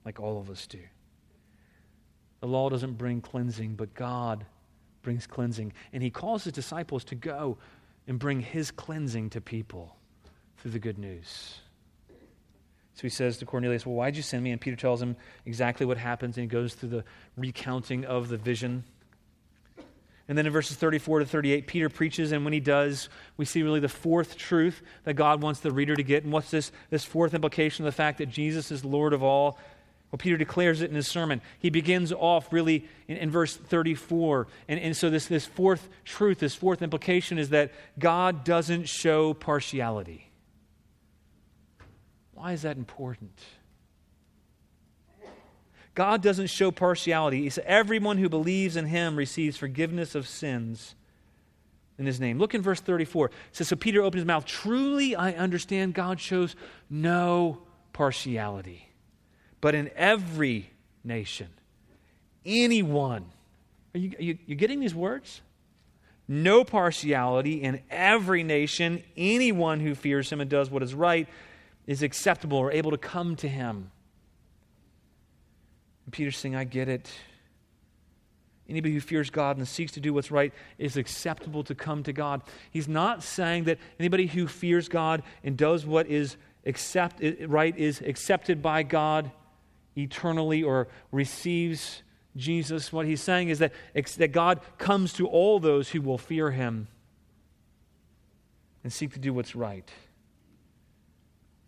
[0.03, 0.79] like all of us do.
[2.41, 4.45] The law doesn't bring cleansing, but God
[5.01, 5.71] brings cleansing.
[5.93, 7.57] And He calls His disciples to go
[8.05, 9.95] and bring His cleansing to people
[10.57, 11.59] through the good news.
[12.95, 14.51] So he says to Cornelius, Well, why'd you send me?
[14.51, 17.03] And Peter tells him exactly what happens, and he goes through the
[17.35, 18.83] recounting of the vision.
[20.27, 23.61] And then in verses 34 to 38, Peter preaches, and when he does, we see
[23.61, 26.23] really the fourth truth that God wants the reader to get.
[26.23, 29.57] And what's this, this fourth implication of the fact that Jesus is Lord of all?
[30.11, 31.41] Well, Peter declares it in his sermon.
[31.59, 34.47] He begins off really in, in verse 34.
[34.69, 39.33] And, and so, this, this fourth truth, this fourth implication is that God doesn't show
[39.33, 40.29] partiality.
[42.33, 43.41] Why is that important?
[45.95, 47.41] God doesn't show partiality.
[47.43, 50.95] He says, Everyone who believes in him receives forgiveness of sins
[51.97, 52.39] in his name.
[52.39, 53.27] Look in verse 34.
[53.27, 54.45] It says, So Peter opened his mouth.
[54.45, 56.55] Truly, I understand God shows
[56.89, 57.61] no
[57.93, 58.89] partiality,
[59.61, 60.71] but in every
[61.03, 61.49] nation,
[62.45, 63.25] anyone.
[63.93, 65.41] Are you, are you, you getting these words?
[66.27, 69.03] No partiality in every nation.
[69.15, 71.27] Anyone who fears him and does what is right
[71.85, 73.91] is acceptable or able to come to him.
[76.05, 77.09] And Peter's saying, I get it.
[78.69, 82.13] Anybody who fears God and seeks to do what's right is acceptable to come to
[82.13, 82.41] God.
[82.71, 88.01] He's not saying that anybody who fears God and does what is accept, right is
[88.01, 89.31] accepted by God
[89.97, 92.03] eternally or receives
[92.35, 92.91] Jesus.
[92.91, 96.87] What he's saying is that, that God comes to all those who will fear him
[98.83, 99.89] and seek to do what's right.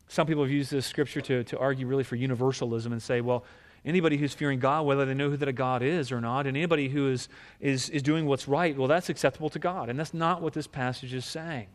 [0.07, 3.43] Some people have used this scripture to, to argue really for universalism and say, well,
[3.85, 6.57] anybody who's fearing God, whether they know who that a God is or not, and
[6.57, 7.29] anybody who is,
[7.59, 9.89] is, is doing what's right, well, that's acceptable to God.
[9.89, 11.67] And that's not what this passage is saying.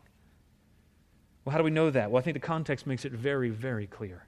[1.43, 2.11] Well, how do we know that?
[2.11, 4.25] Well, I think the context makes it very, very clear.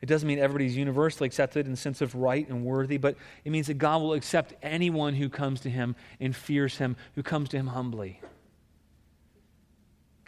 [0.00, 3.50] It doesn't mean everybody's universally accepted in the sense of right and worthy, but it
[3.50, 7.48] means that God will accept anyone who comes to him and fears him, who comes
[7.48, 8.20] to him humbly.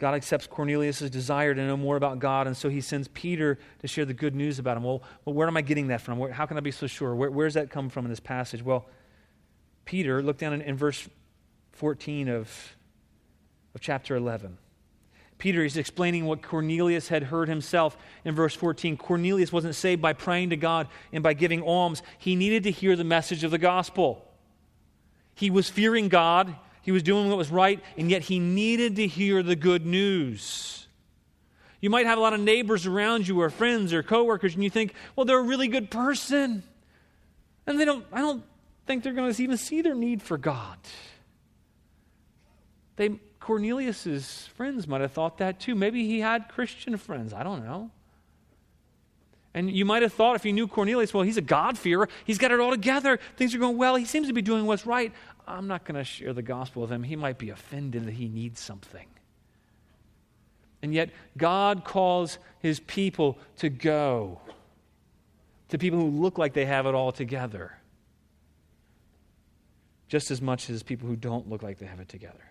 [0.01, 3.87] God accepts Cornelius' desire to know more about God, and so he sends Peter to
[3.87, 4.83] share the good news about him.
[4.83, 6.17] Well, well where am I getting that from?
[6.17, 7.13] Where, how can I be so sure?
[7.13, 8.63] Where, where, does that come from in this passage?
[8.63, 8.87] Well,
[9.85, 11.07] Peter, look down in, in verse
[11.73, 12.75] 14 of,
[13.75, 14.57] of chapter 11.
[15.37, 17.95] Peter is explaining what Cornelius had heard himself
[18.25, 18.97] in verse 14.
[18.97, 22.95] Cornelius wasn't saved by praying to God and by giving alms, he needed to hear
[22.95, 24.27] the message of the gospel.
[25.35, 26.55] He was fearing God.
[26.81, 30.87] He was doing what was right, and yet he needed to hear the good news.
[31.79, 34.69] You might have a lot of neighbors around you, or friends, or coworkers, and you
[34.69, 36.63] think, well, they're a really good person.
[37.67, 38.43] And they don't, I don't
[38.85, 40.77] think they're going to even see their need for God.
[42.95, 43.09] They,
[43.39, 45.73] Cornelius's friends might have thought that too.
[45.75, 47.33] Maybe he had Christian friends.
[47.33, 47.89] I don't know.
[49.53, 52.07] And you might have thought if you knew Cornelius, well, he's a God-fearer.
[52.25, 53.19] He's got it all together.
[53.35, 53.95] Things are going well.
[53.95, 55.11] He seems to be doing what's right.
[55.47, 57.03] I'm not going to share the gospel with him.
[57.03, 59.07] He might be offended that he needs something.
[60.81, 64.41] And yet, God calls his people to go
[65.69, 67.77] to people who look like they have it all together,
[70.07, 72.50] just as much as people who don't look like they have it together.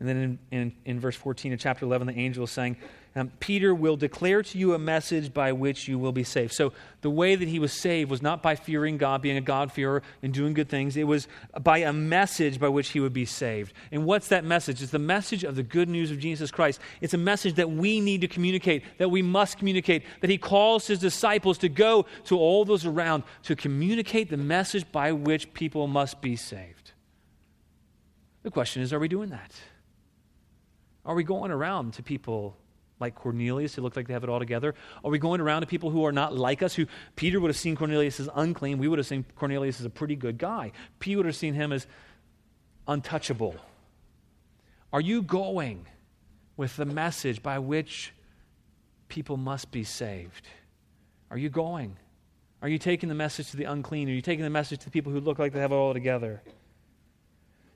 [0.00, 2.76] And then in, in, in, verse 14 of chapter 11, the angel is saying,
[3.16, 6.52] um, Peter will declare to you a message by which you will be saved.
[6.52, 10.04] So the way that he was saved was not by fearing God, being a God-fearer,
[10.22, 10.96] and doing good things.
[10.96, 11.26] It was
[11.62, 13.72] by a message by which he would be saved.
[13.90, 14.82] And what's that message?
[14.82, 16.78] It's the message of the good news of Jesus Christ.
[17.00, 20.86] It's a message that we need to communicate, that we must communicate, that he calls
[20.86, 25.88] his disciples to go to all those around to communicate the message by which people
[25.88, 26.92] must be saved.
[28.44, 29.52] The question is, are we doing that?
[31.08, 32.54] Are we going around to people
[33.00, 34.74] like Cornelius who look like they have it all together?
[35.02, 36.84] Are we going around to people who are not like us, who
[37.16, 38.76] Peter would have seen Cornelius as unclean?
[38.76, 40.72] We would have seen Cornelius as a pretty good guy.
[40.98, 41.86] Peter would have seen him as
[42.86, 43.56] untouchable.
[44.92, 45.86] Are you going
[46.58, 48.12] with the message by which
[49.08, 50.46] people must be saved?
[51.30, 51.96] Are you going?
[52.60, 54.10] Are you taking the message to the unclean?
[54.10, 55.94] Are you taking the message to the people who look like they have it all
[55.94, 56.42] together?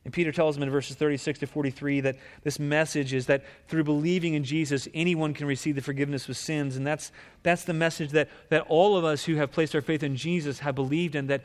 [0.05, 3.85] And Peter tells them in verses 36 to 43 that this message is that through
[3.85, 6.77] believing in Jesus, anyone can receive the forgiveness of sins.
[6.77, 7.13] And that's,
[7.45, 10.59] that's the message that, that all of us who have placed our faith in Jesus
[10.59, 11.43] have believed in that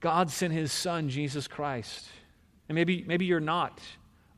[0.00, 2.06] God sent his son, Jesus Christ.
[2.68, 3.80] And maybe, maybe you're not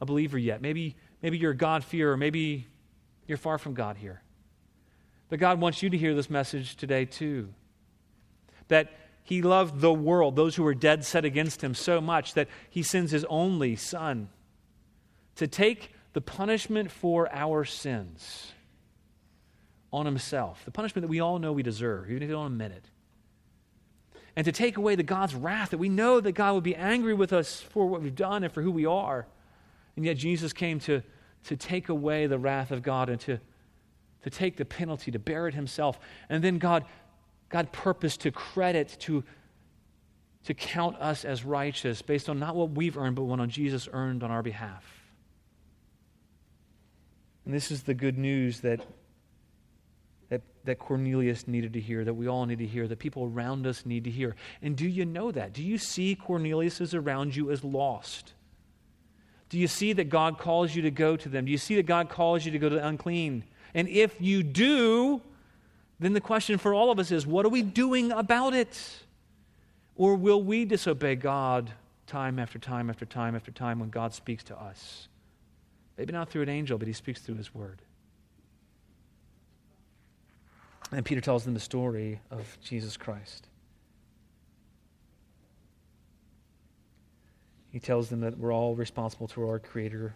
[0.00, 0.62] a believer yet.
[0.62, 2.16] Maybe, maybe you're a God-fearer.
[2.16, 2.66] Maybe
[3.26, 4.22] You're far from God here.
[5.28, 7.48] But God wants you to hear this message today, too.
[8.68, 8.92] That
[9.26, 12.82] He loved the world, those who were dead set against Him, so much that He
[12.82, 14.28] sends His only Son
[15.34, 18.52] to take the punishment for our sins
[19.92, 22.70] on Himself, the punishment that we all know we deserve, even if we don't admit
[22.70, 22.84] it.
[24.36, 27.14] And to take away the God's wrath that we know that God would be angry
[27.14, 29.26] with us for what we've done and for who we are.
[29.96, 31.02] And yet Jesus came to,
[31.44, 33.40] to take away the wrath of God and to
[34.26, 36.00] to take the penalty, to bear it himself.
[36.28, 36.84] And then God,
[37.48, 39.24] God purposed to credit, to,
[40.44, 44.22] to count us as righteous based on not what we've earned, but what Jesus earned
[44.22, 44.84] on our behalf.
[47.44, 48.84] And this is the good news that,
[50.30, 53.66] that, that Cornelius needed to hear, that we all need to hear, that people around
[53.66, 54.34] us need to hear.
[54.60, 55.52] And do you know that?
[55.52, 58.32] Do you see Cornelius around you as lost?
[59.48, 61.44] Do you see that God calls you to go to them?
[61.44, 63.44] Do you see that God calls you to go to the unclean?
[63.74, 65.22] And if you do,
[65.98, 68.78] then the question for all of us is what are we doing about it?
[69.94, 71.70] Or will we disobey God
[72.06, 75.08] time after time after time after time when God speaks to us?
[75.96, 77.80] Maybe not through an angel, but he speaks through his word.
[80.92, 83.48] And Peter tells them the story of Jesus Christ.
[87.72, 90.14] He tells them that we're all responsible to our Creator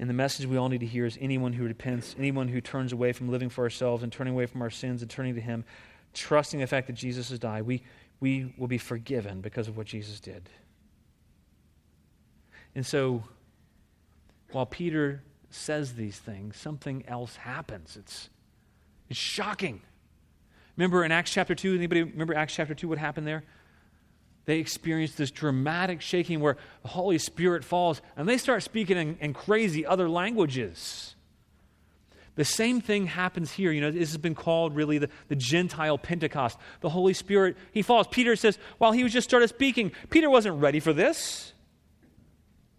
[0.00, 2.90] and the message we all need to hear is anyone who repents, anyone who turns
[2.90, 5.62] away from living for ourselves and turning away from our sins and turning to Him,
[6.14, 7.82] trusting the fact that Jesus has died, we,
[8.18, 10.48] we will be forgiven because of what Jesus did.
[12.74, 13.24] And so,
[14.52, 17.98] while Peter says these things, something else happens.
[17.98, 18.30] It's,
[19.10, 19.82] it's shocking.
[20.78, 23.44] Remember in Acts chapter 2, anybody remember Acts chapter 2, what happened there?
[24.50, 29.16] They experience this dramatic shaking where the Holy Spirit falls and they start speaking in,
[29.20, 31.14] in, crazy other languages.
[32.34, 33.70] The same thing happens here.
[33.70, 36.58] You know, this has been called really the, the Gentile Pentecost.
[36.80, 38.08] The Holy Spirit, he falls.
[38.08, 41.52] Peter says, while he was just started speaking, Peter wasn't ready for this.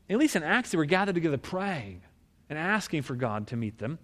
[0.10, 2.02] At least in Acts, they were gathered together praying
[2.50, 3.98] and asking for God to meet them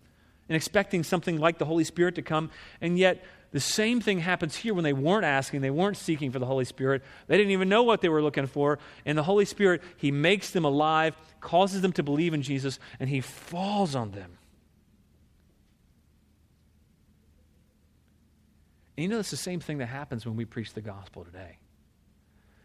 [0.47, 2.49] and expecting something like the Holy Spirit to come.
[2.79, 6.39] And yet, the same thing happens here when they weren't asking, they weren't seeking for
[6.39, 7.01] the Holy Spirit.
[7.27, 8.77] They didn't even know what they were looking for.
[9.05, 13.09] And the Holy Spirit, He makes them alive, causes them to believe in Jesus, and
[13.09, 14.37] He falls on them.
[18.97, 21.59] And you know, it's the same thing that happens when we preach the gospel today.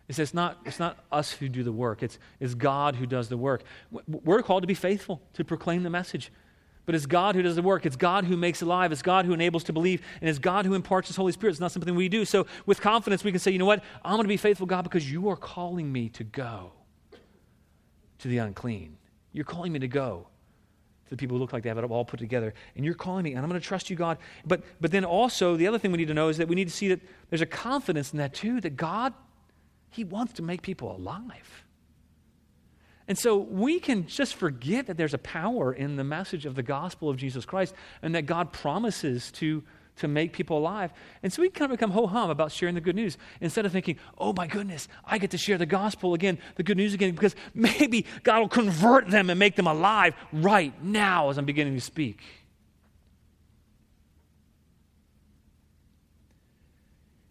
[0.09, 3.29] It's, it's, not, it's not us who do the work, it's, it's God who does
[3.29, 3.63] the work.
[4.09, 6.33] We're called to be faithful, to proclaim the message.
[6.85, 7.87] But it's God who does the work.
[7.87, 8.91] It's God who makes alive.
[8.91, 10.03] It's God who enables to believe.
[10.21, 11.53] And it's God who imparts His Holy Spirit.
[11.53, 12.25] It's not something we do.
[12.25, 13.85] So, with confidence, we can say, you know what?
[14.05, 16.73] I'm going to be faithful, God, because you are calling me to go
[18.19, 18.97] to the unclean.
[19.33, 20.27] You're calling me to go
[21.05, 22.53] to the people who look like they have it all put together.
[22.75, 24.19] And you're calling me, and I'm going to trust you, God.
[24.45, 26.69] But, but then also, the other thing we need to know is that we need
[26.69, 29.15] to see that there's a confidence in that, too, that God,
[29.91, 31.65] He wants to make people alive.
[33.09, 36.63] And so we can just forget that there's a power in the message of the
[36.63, 39.63] gospel of Jesus Christ and that God promises to,
[39.97, 40.93] to make people alive.
[41.23, 43.73] And so we kind of become ho hum about sharing the good news instead of
[43.73, 47.13] thinking, oh my goodness, I get to share the gospel again, the good news again,
[47.13, 51.75] because maybe God will convert them and make them alive right now as I'm beginning
[51.75, 52.21] to speak.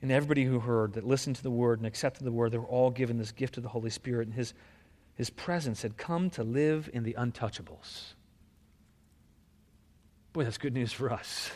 [0.02, 2.66] And everybody who heard, that listened to the word and accepted the word, they were
[2.66, 4.54] all given this gift of the Holy Spirit and his
[5.16, 8.14] his presence had come to live in the untouchables.
[10.34, 11.52] Boy, that's good news for us.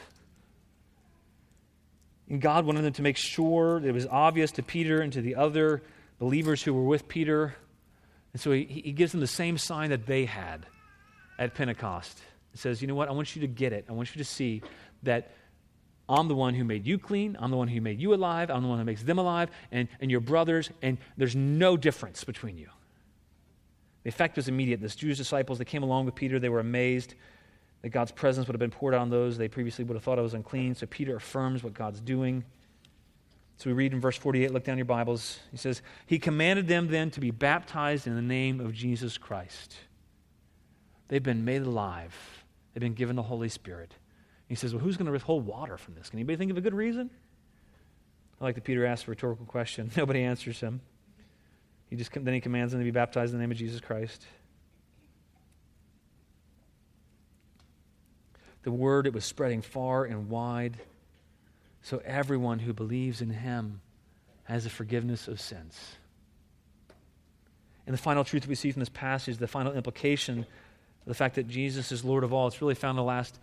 [2.30, 5.36] And God wanted them to make sure it was obvious to Peter and to the
[5.36, 5.82] other
[6.20, 7.56] believers who were with Peter.
[8.34, 10.66] And so he, he gives them the same sign that they had
[11.38, 12.20] at Pentecost.
[12.52, 13.10] He says, You know what?
[13.10, 13.86] I want you to get it.
[13.88, 14.62] I want you to see
[15.04, 15.32] that
[16.08, 17.38] I'm the one who made you clean.
[17.40, 18.50] I'm the one who made you alive.
[18.50, 20.70] I'm the one who makes them alive and, and your brothers.
[20.82, 22.70] And there's no difference between you.
[24.06, 24.82] The effect was immediate.
[24.82, 27.16] The Jewish disciples that came along with Peter, they were amazed
[27.82, 30.22] that God's presence would have been poured on those they previously would have thought it
[30.22, 30.76] was unclean.
[30.76, 32.44] So Peter affirms what God's doing.
[33.58, 35.40] So we read in verse 48, look down your Bibles.
[35.50, 39.76] He says, He commanded them then to be baptized in the name of Jesus Christ.
[41.08, 42.16] They've been made alive,
[42.74, 43.96] they've been given the Holy Spirit.
[44.48, 46.12] He says, Well, who's going to withhold water from this?
[46.12, 47.10] Can anybody think of a good reason?
[48.40, 49.90] I like that Peter asks a rhetorical question.
[49.98, 50.82] Nobody answers him.
[51.96, 54.28] He just then he commands them to be baptized in the name of Jesus Christ.
[58.64, 60.76] The word it was spreading far and wide,
[61.84, 63.80] so everyone who believes in him
[64.44, 65.80] has a forgiveness of sins.
[67.88, 70.46] And the final truth we see from this passage, the final implication
[71.06, 72.48] the fact that Jesus is Lord of all.
[72.48, 73.40] It's really found in the last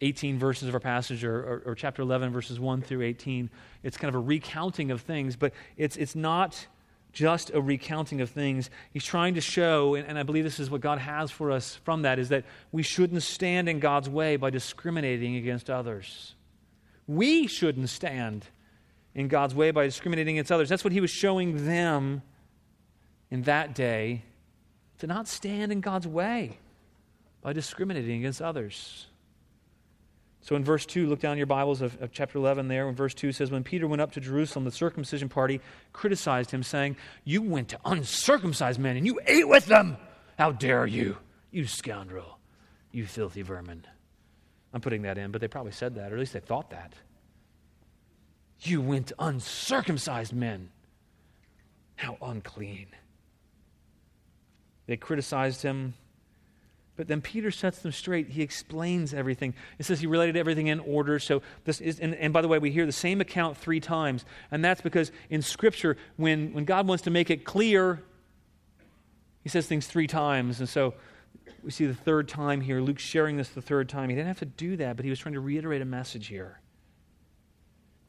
[0.00, 3.50] 18 verses of our passage, or, or, or, chapter 11, verses 1 through 18.
[3.84, 6.66] It's kind of a recounting of things, but it's, it's not
[7.14, 8.68] just a recounting of things.
[8.92, 11.76] He's trying to show, and, and I believe this is what God has for us
[11.84, 16.34] from that, is that we shouldn't stand in God's way by discriminating against others.
[17.06, 18.46] We shouldn't stand
[19.14, 20.68] in God's way by discriminating against others.
[20.68, 22.22] That's what he was showing them
[23.30, 24.22] in that day
[24.98, 26.58] to not stand in God's way
[27.40, 29.06] by discriminating against others.
[30.44, 32.84] So in verse 2, look down your Bibles of, of, chapter 11 there.
[32.84, 35.58] When verse 2 says, When Peter went up to Jerusalem, the circumcision party
[35.94, 39.96] criticized him, saying, You went to uncircumcised men and you ate with them.
[40.36, 41.16] How dare you,
[41.50, 42.38] you scoundrel,
[42.92, 43.86] you filthy vermin.
[44.74, 46.92] I'm putting that in, but they probably said that, or at least they thought that.
[48.60, 50.68] You went to uncircumcised men.
[51.96, 52.88] How unclean.
[54.86, 55.94] They criticized him
[56.96, 58.28] but then Peter sets them straight.
[58.28, 59.54] He explains everything.
[59.78, 61.18] It says he related everything in order.
[61.18, 64.24] So this is, and, and, by the way, we hear the same account three times.
[64.50, 68.00] And that's because in Scripture, when, when God wants to make it clear,
[69.42, 70.60] he says things three times.
[70.60, 70.94] And so
[71.64, 72.80] we see the third time here.
[72.80, 74.08] Luke sharing this the third time.
[74.08, 76.60] He didn't have to do that, but he was trying to reiterate a message here.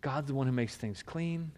[0.02, 1.52] God's the one who makes things clean.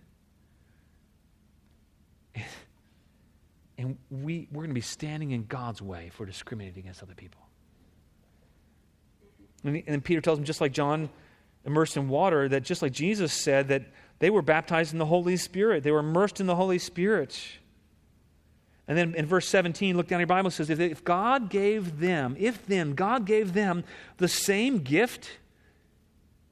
[3.77, 7.13] And we, we're going to be standing in God's way if we're discriminating against other
[7.13, 7.41] people.
[9.63, 11.09] And, and then Peter tells him, just like John
[11.65, 13.83] immersed in water, that just like Jesus said, that
[14.19, 15.83] they were baptized in the Holy Spirit.
[15.83, 17.39] They were immersed in the Holy Spirit.
[18.87, 22.35] And then in verse 17, look down your Bible, says, if, if God gave them,
[22.39, 23.83] if then God gave them
[24.17, 25.29] the same gift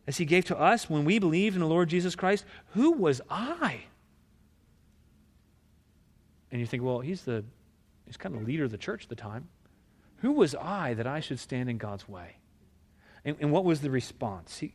[0.06, 3.22] as he gave to us when we believed in the Lord Jesus Christ, who was
[3.30, 3.86] I
[6.56, 7.44] and you think, well, he's the
[8.06, 9.50] he's kind of the leader of the church at the time.
[10.20, 12.38] Who was I that I should stand in God's way?
[13.26, 14.60] And, and what was the response?
[14.60, 14.74] He,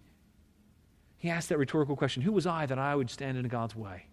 [1.17, 4.05] he asked that rhetorical question Who was I that I would stand in God's way?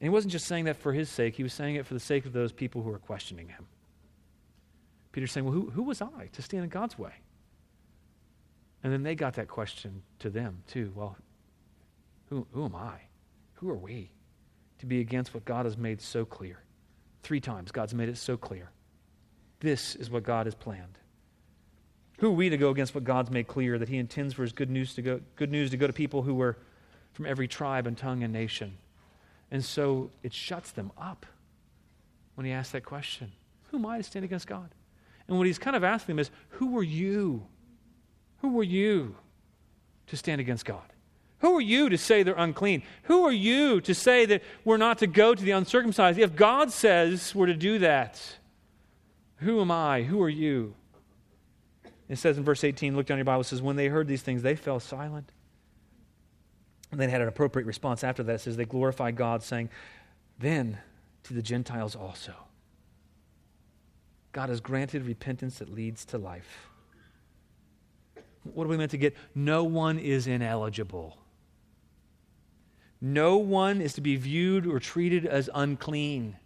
[0.00, 2.00] And he wasn't just saying that for his sake, he was saying it for the
[2.00, 3.66] sake of those people who were questioning him.
[5.12, 7.12] Peter's saying, Well, who, who was I to stand in God's way?
[8.82, 10.90] And then they got that question to them, too.
[10.94, 11.18] Well,
[12.30, 12.94] who, who am I?
[13.56, 14.10] Who are we?
[14.78, 16.60] To be against what God has made so clear.
[17.22, 18.70] Three times God's made it so clear.
[19.60, 20.98] This is what God has planned.
[22.18, 24.52] Who are we to go against what God's made clear that He intends for His
[24.52, 26.56] good news to go, good news to go to people who were
[27.12, 28.76] from every tribe and tongue and nation?
[29.50, 31.26] And so it shuts them up
[32.34, 33.32] when He asks that question
[33.70, 34.70] Who am I to stand against God?
[35.26, 37.46] And what He's kind of asking them is Who are you?
[38.38, 39.16] Who were you
[40.08, 40.92] to stand against God?
[41.40, 42.82] Who are you to say they're unclean?
[43.04, 46.18] Who are you to say that we're not to go to the uncircumcised?
[46.18, 48.20] If God says we're to do that,
[49.36, 50.02] who am I?
[50.02, 50.74] Who are you?
[52.08, 54.22] It says in verse 18, look down your Bible, it says, When they heard these
[54.22, 55.30] things, they fell silent.
[56.90, 58.36] And then had an appropriate response after that.
[58.36, 59.68] It says, They glorified God, saying,
[60.38, 60.78] Then
[61.24, 62.32] to the Gentiles also.
[64.32, 66.68] God has granted repentance that leads to life.
[68.54, 69.14] What are we meant to get?
[69.34, 71.18] No one is ineligible.
[73.00, 76.36] No one is to be viewed or treated as unclean.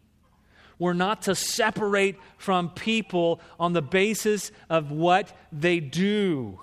[0.78, 6.61] We're not to separate from people on the basis of what they do,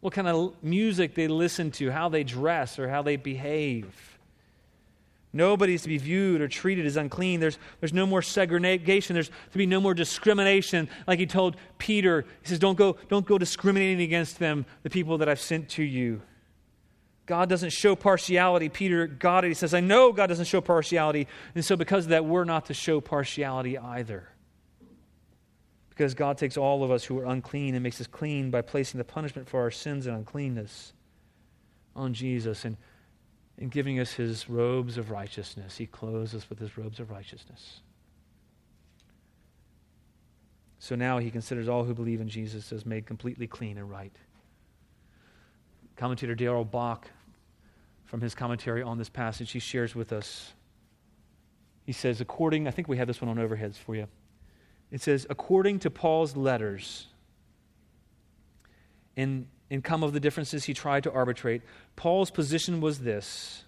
[0.00, 4.18] what kind of music they listen to, how they dress, or how they behave.
[5.32, 7.40] Nobody's to be viewed or treated as unclean.
[7.40, 9.14] There's, there's no more segregation.
[9.14, 10.88] There's to be no more discrimination.
[11.06, 15.18] Like he told Peter, he says, don't go, don't go discriminating against them, the people
[15.18, 16.22] that I've sent to you.
[17.26, 18.68] God doesn't show partiality.
[18.68, 19.48] Peter got it.
[19.48, 21.26] He says, I know God doesn't show partiality.
[21.56, 24.28] And so, because of that, we're not to show partiality either.
[25.90, 28.98] Because God takes all of us who are unclean and makes us clean by placing
[28.98, 30.92] the punishment for our sins and uncleanness
[31.96, 32.76] on Jesus and,
[33.58, 35.76] and giving us his robes of righteousness.
[35.76, 37.80] He clothes us with his robes of righteousness.
[40.78, 44.12] So now he considers all who believe in Jesus as made completely clean and right.
[45.96, 47.10] Commentator Darrell Bock
[48.06, 50.52] from his commentary on this passage, he shares with us.
[51.84, 54.06] He says, according, I think we have this one on overheads for you.
[54.90, 57.08] It says, according to Paul's letters,
[59.16, 61.62] in, in come of the differences he tried to arbitrate,
[61.96, 63.64] Paul's position was this.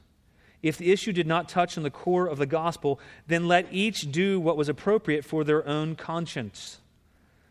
[0.62, 4.10] If the issue did not touch on the core of the gospel, then let each
[4.10, 6.80] do what was appropriate for their own conscience.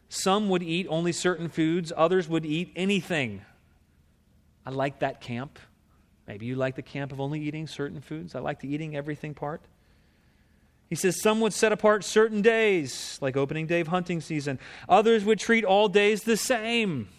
[0.09, 3.41] Some would eat only certain foods, others would eat anything.
[4.65, 5.59] I like that camp.
[6.27, 8.35] Maybe you like the camp of only eating certain foods.
[8.35, 9.61] I like the eating everything part.
[10.89, 14.59] He says some would set apart certain days, like opening day of hunting season.
[14.87, 17.09] Others would treat all days the same.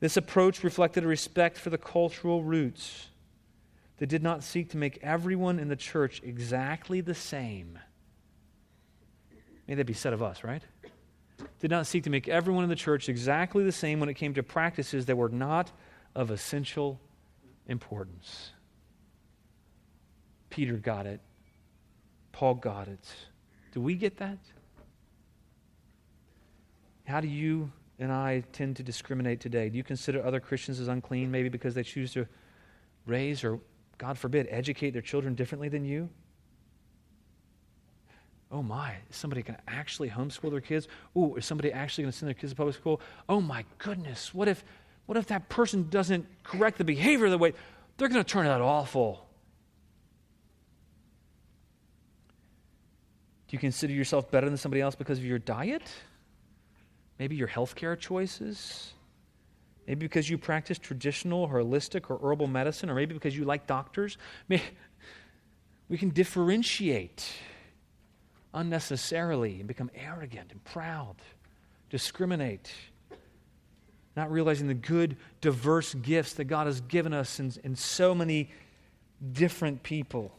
[0.00, 3.08] This approach reflected a respect for the cultural roots
[3.98, 7.78] that did not seek to make everyone in the church exactly the same.
[9.68, 10.62] May that be said of us, right?
[11.60, 14.34] Did not seek to make everyone in the church exactly the same when it came
[14.34, 15.70] to practices that were not
[16.14, 17.00] of essential
[17.66, 18.50] importance.
[20.50, 21.20] Peter got it.
[22.32, 23.06] Paul got it.
[23.72, 24.38] Do we get that?
[27.04, 29.68] How do you and I tend to discriminate today?
[29.68, 32.26] Do you consider other Christians as unclean, maybe because they choose to
[33.06, 33.60] raise or,
[33.98, 36.08] God forbid, educate their children differently than you?
[38.50, 40.86] Oh my, is somebody going to actually homeschool their kids?
[41.16, 43.00] Ooh, is somebody actually going to send their kids to public school?
[43.28, 44.62] Oh my goodness, what if,
[45.06, 47.52] what if that person doesn't correct the behavior the way
[47.96, 49.26] they're going to turn out awful?
[53.48, 55.82] Do you consider yourself better than somebody else because of your diet?
[57.18, 58.94] Maybe your healthcare choices?
[59.86, 64.16] Maybe because you practice traditional, holistic, or herbal medicine, or maybe because you like doctors?
[64.48, 64.62] Maybe
[65.88, 67.30] we can differentiate
[68.54, 71.16] unnecessarily and become arrogant and proud,
[71.90, 72.72] discriminate,
[74.16, 78.50] not realizing the good, diverse gifts that God has given us in, in so many
[79.32, 80.32] different people.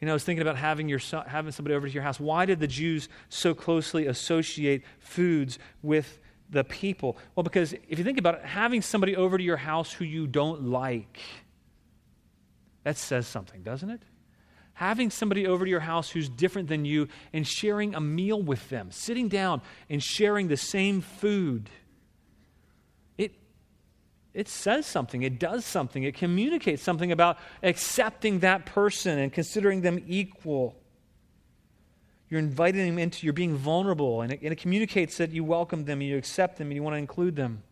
[0.00, 2.20] You know, I was thinking about having, your, having somebody over to your house.
[2.20, 6.20] Why did the Jews so closely associate foods with
[6.50, 7.16] the people?
[7.34, 10.26] Well, because if you think about it, having somebody over to your house who you
[10.26, 11.18] don't like,
[12.84, 14.02] that says something, doesn't it?
[14.78, 18.68] Having somebody over to your house who's different than you and sharing a meal with
[18.68, 19.60] them, sitting down
[19.90, 21.68] and sharing the same food
[23.16, 23.32] it
[24.34, 29.80] it says something, it does something, it communicates something about accepting that person and considering
[29.80, 30.76] them equal.
[32.30, 35.86] You're inviting them into, you're being vulnerable, and it, and it communicates that you welcome
[35.86, 37.64] them, and you accept them, and you want to include them.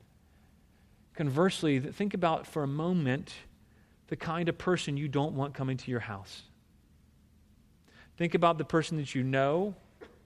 [1.14, 3.32] Conversely, think about for a moment
[4.08, 6.42] the kind of person you don't want coming to your house.
[8.16, 9.74] Think about the person that you know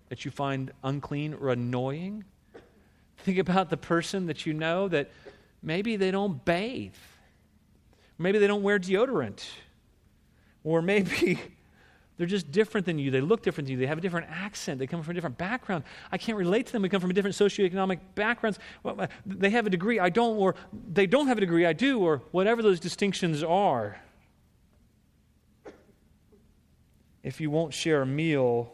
[0.09, 2.25] that you find unclean or annoying.
[3.19, 5.11] Think about the person that you know that
[5.63, 6.95] Maybe they don't bathe.
[8.19, 9.47] Maybe they don't wear deodorant.
[10.65, 11.41] Or maybe
[12.17, 13.11] they're just different than you.
[13.11, 13.79] They look different than you.
[13.79, 14.79] They have a different accent.
[14.79, 15.85] They come from a different background.
[16.13, 16.83] I can't relate to them.
[16.83, 18.59] We come from a different socioeconomic backgrounds.
[18.85, 22.01] Uh, they have a degree, I don't, or they don't have a degree, I do,
[22.01, 24.01] or whatever those distinctions are.
[27.23, 28.73] If you won't share a meal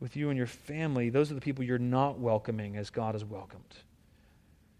[0.00, 3.24] with you and your family, those are the people you're not welcoming as God has
[3.24, 3.76] welcomed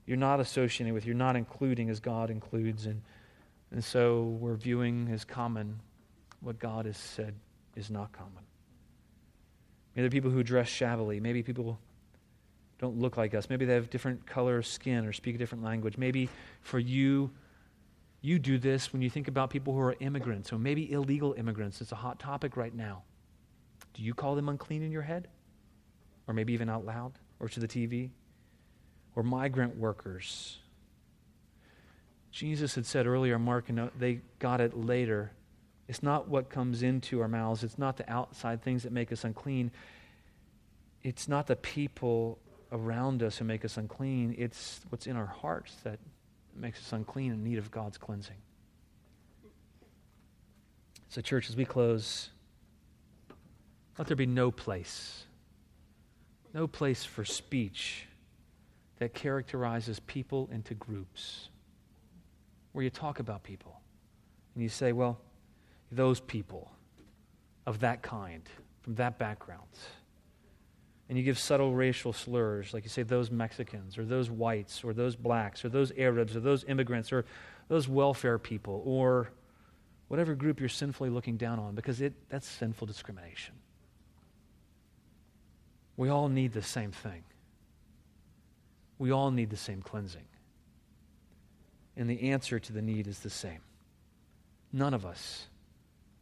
[0.06, 2.86] you're not associating with, you're not including as God includes.
[2.86, 3.02] And,
[3.70, 5.80] and so we're viewing as common
[6.40, 7.34] what God has said
[7.76, 8.32] is not common.
[9.94, 11.20] Maybe there are people who dress shabbily.
[11.20, 11.78] Maybe people
[12.78, 13.48] don't look like us.
[13.48, 15.96] Maybe they have different color skin or speak a different language.
[15.96, 16.28] Maybe
[16.62, 17.30] for you,
[18.22, 21.80] you do this when you think about people who are immigrants or maybe illegal immigrants.
[21.80, 23.02] It's a hot topic right now.
[23.92, 25.28] Do you call them unclean in your head?
[26.26, 28.10] Or maybe even out loud or to the TV?
[29.14, 30.58] or migrant workers.
[32.30, 35.32] Jesus had said earlier, Mark, and they got it later.
[35.86, 39.24] It's not what comes into our mouths, it's not the outside things that make us
[39.24, 39.70] unclean.
[41.02, 42.38] It's not the people
[42.70, 45.98] around us who make us unclean, it's what's in our hearts that
[46.56, 48.36] makes us unclean in need of God's cleansing.
[51.08, 52.30] So, church, as we close,
[53.98, 55.26] let there be no place,
[56.54, 58.06] no place for speech
[58.98, 61.48] that characterizes people into groups,
[62.72, 63.80] where you talk about people
[64.54, 65.20] and you say, well,
[65.90, 66.70] those people
[67.66, 68.42] of that kind,
[68.80, 69.68] from that background.
[71.08, 74.92] And you give subtle racial slurs, like you say, those Mexicans, or those whites, or
[74.92, 77.24] those blacks, or those Arabs, or those immigrants, or
[77.68, 79.30] those welfare people, or
[80.08, 83.54] whatever group you're sinfully looking down on, because it, that's sinful discrimination.
[85.96, 87.24] We all need the same thing
[89.02, 90.22] we all need the same cleansing.
[91.96, 93.58] And the answer to the need is the same.
[94.72, 95.48] None of us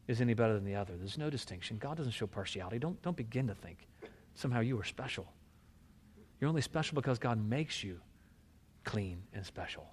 [0.09, 0.95] is any better than the other.
[0.97, 1.77] There's no distinction.
[1.77, 2.79] God doesn't show partiality.
[2.79, 3.87] Don't, don't begin to think
[4.35, 5.27] somehow you are special.
[6.41, 8.01] You're only special because God makes you
[8.85, 9.87] clean and special,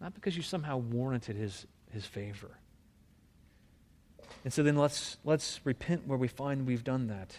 [0.00, 2.58] not because you somehow warranted his, his favor.
[4.44, 7.36] And so then let's, let's repent where we find we've done that.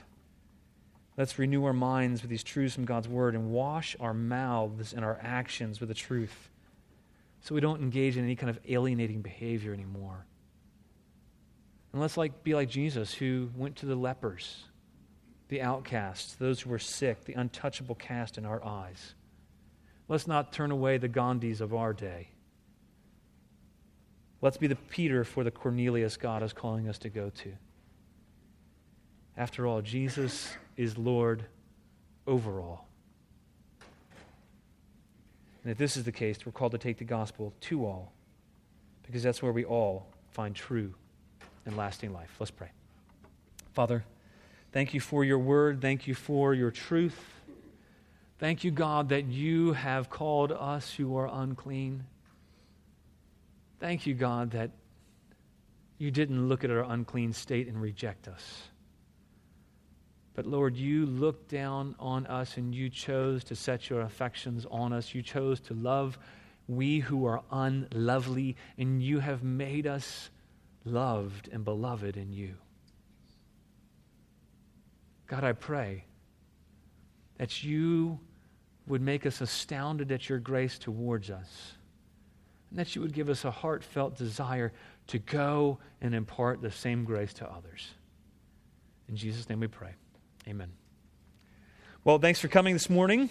[1.17, 5.03] Let's renew our minds with these truths from God's Word and wash our mouths and
[5.03, 6.49] our actions with the truth
[7.41, 10.25] so we don't engage in any kind of alienating behavior anymore.
[11.91, 14.63] And let's like, be like Jesus, who went to the lepers,
[15.49, 19.13] the outcasts, those who were sick, the untouchable caste in our eyes.
[20.07, 22.29] Let's not turn away the Gandhis of our day.
[24.41, 27.51] Let's be the Peter for the Cornelius God is calling us to go to.
[29.35, 31.45] After all, Jesus is Lord
[32.25, 32.87] over all.
[35.63, 38.13] And if this is the case, we're called to take the gospel to all,
[39.03, 40.93] because that's where we all find true
[41.65, 42.33] and lasting life.
[42.39, 42.69] Let's pray.
[43.73, 44.05] Father,
[44.72, 45.82] thank you for your word.
[45.82, 47.17] Thank you for your truth.
[48.39, 52.05] Thank you, God, that you have called us who are unclean.
[53.80, 54.72] Thank you, God, that
[55.97, 58.70] you didn't look at our unclean state and reject us.
[60.34, 64.93] But Lord, you looked down on us and you chose to set your affections on
[64.93, 65.13] us.
[65.13, 66.17] You chose to love
[66.70, 70.30] we who are unlovely, and you have made us
[70.86, 72.55] loved and beloved in you.
[75.30, 76.05] God, I pray
[77.38, 78.19] that you
[78.88, 81.73] would make us astounded at your grace towards us,
[82.71, 84.73] and that you would give us a heartfelt desire
[85.07, 87.91] to go and impart the same grace to others.
[89.07, 89.91] In Jesus' name we pray.
[90.47, 90.71] Amen.
[92.03, 93.30] Well, thanks for coming this morning.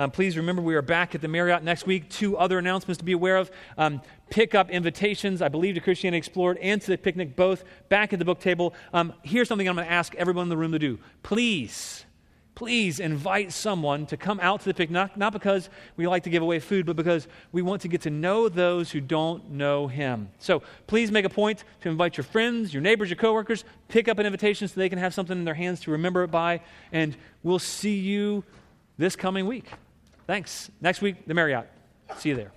[0.00, 2.08] Um, please remember, we are back at the Marriott next week.
[2.08, 3.50] Two other announcements to be aware of.
[3.76, 8.14] Um, pick up invitations, I believe, to Christianity Explored and to the picnic, both back
[8.14, 8.72] at the book table.
[8.94, 10.98] Um, here's something I'm going to ask everyone in the room to do.
[11.22, 12.06] Please,
[12.54, 16.30] please invite someone to come out to the picnic, not, not because we like to
[16.30, 19.86] give away food, but because we want to get to know those who don't know
[19.86, 20.30] Him.
[20.38, 23.66] So please make a point to invite your friends, your neighbors, your coworkers.
[23.88, 26.30] Pick up an invitation so they can have something in their hands to remember it
[26.30, 26.62] by.
[26.90, 28.44] And we'll see you
[28.96, 29.70] this coming week.
[30.30, 30.70] Thanks.
[30.80, 31.66] Next week, the Marriott.
[32.18, 32.52] See you there.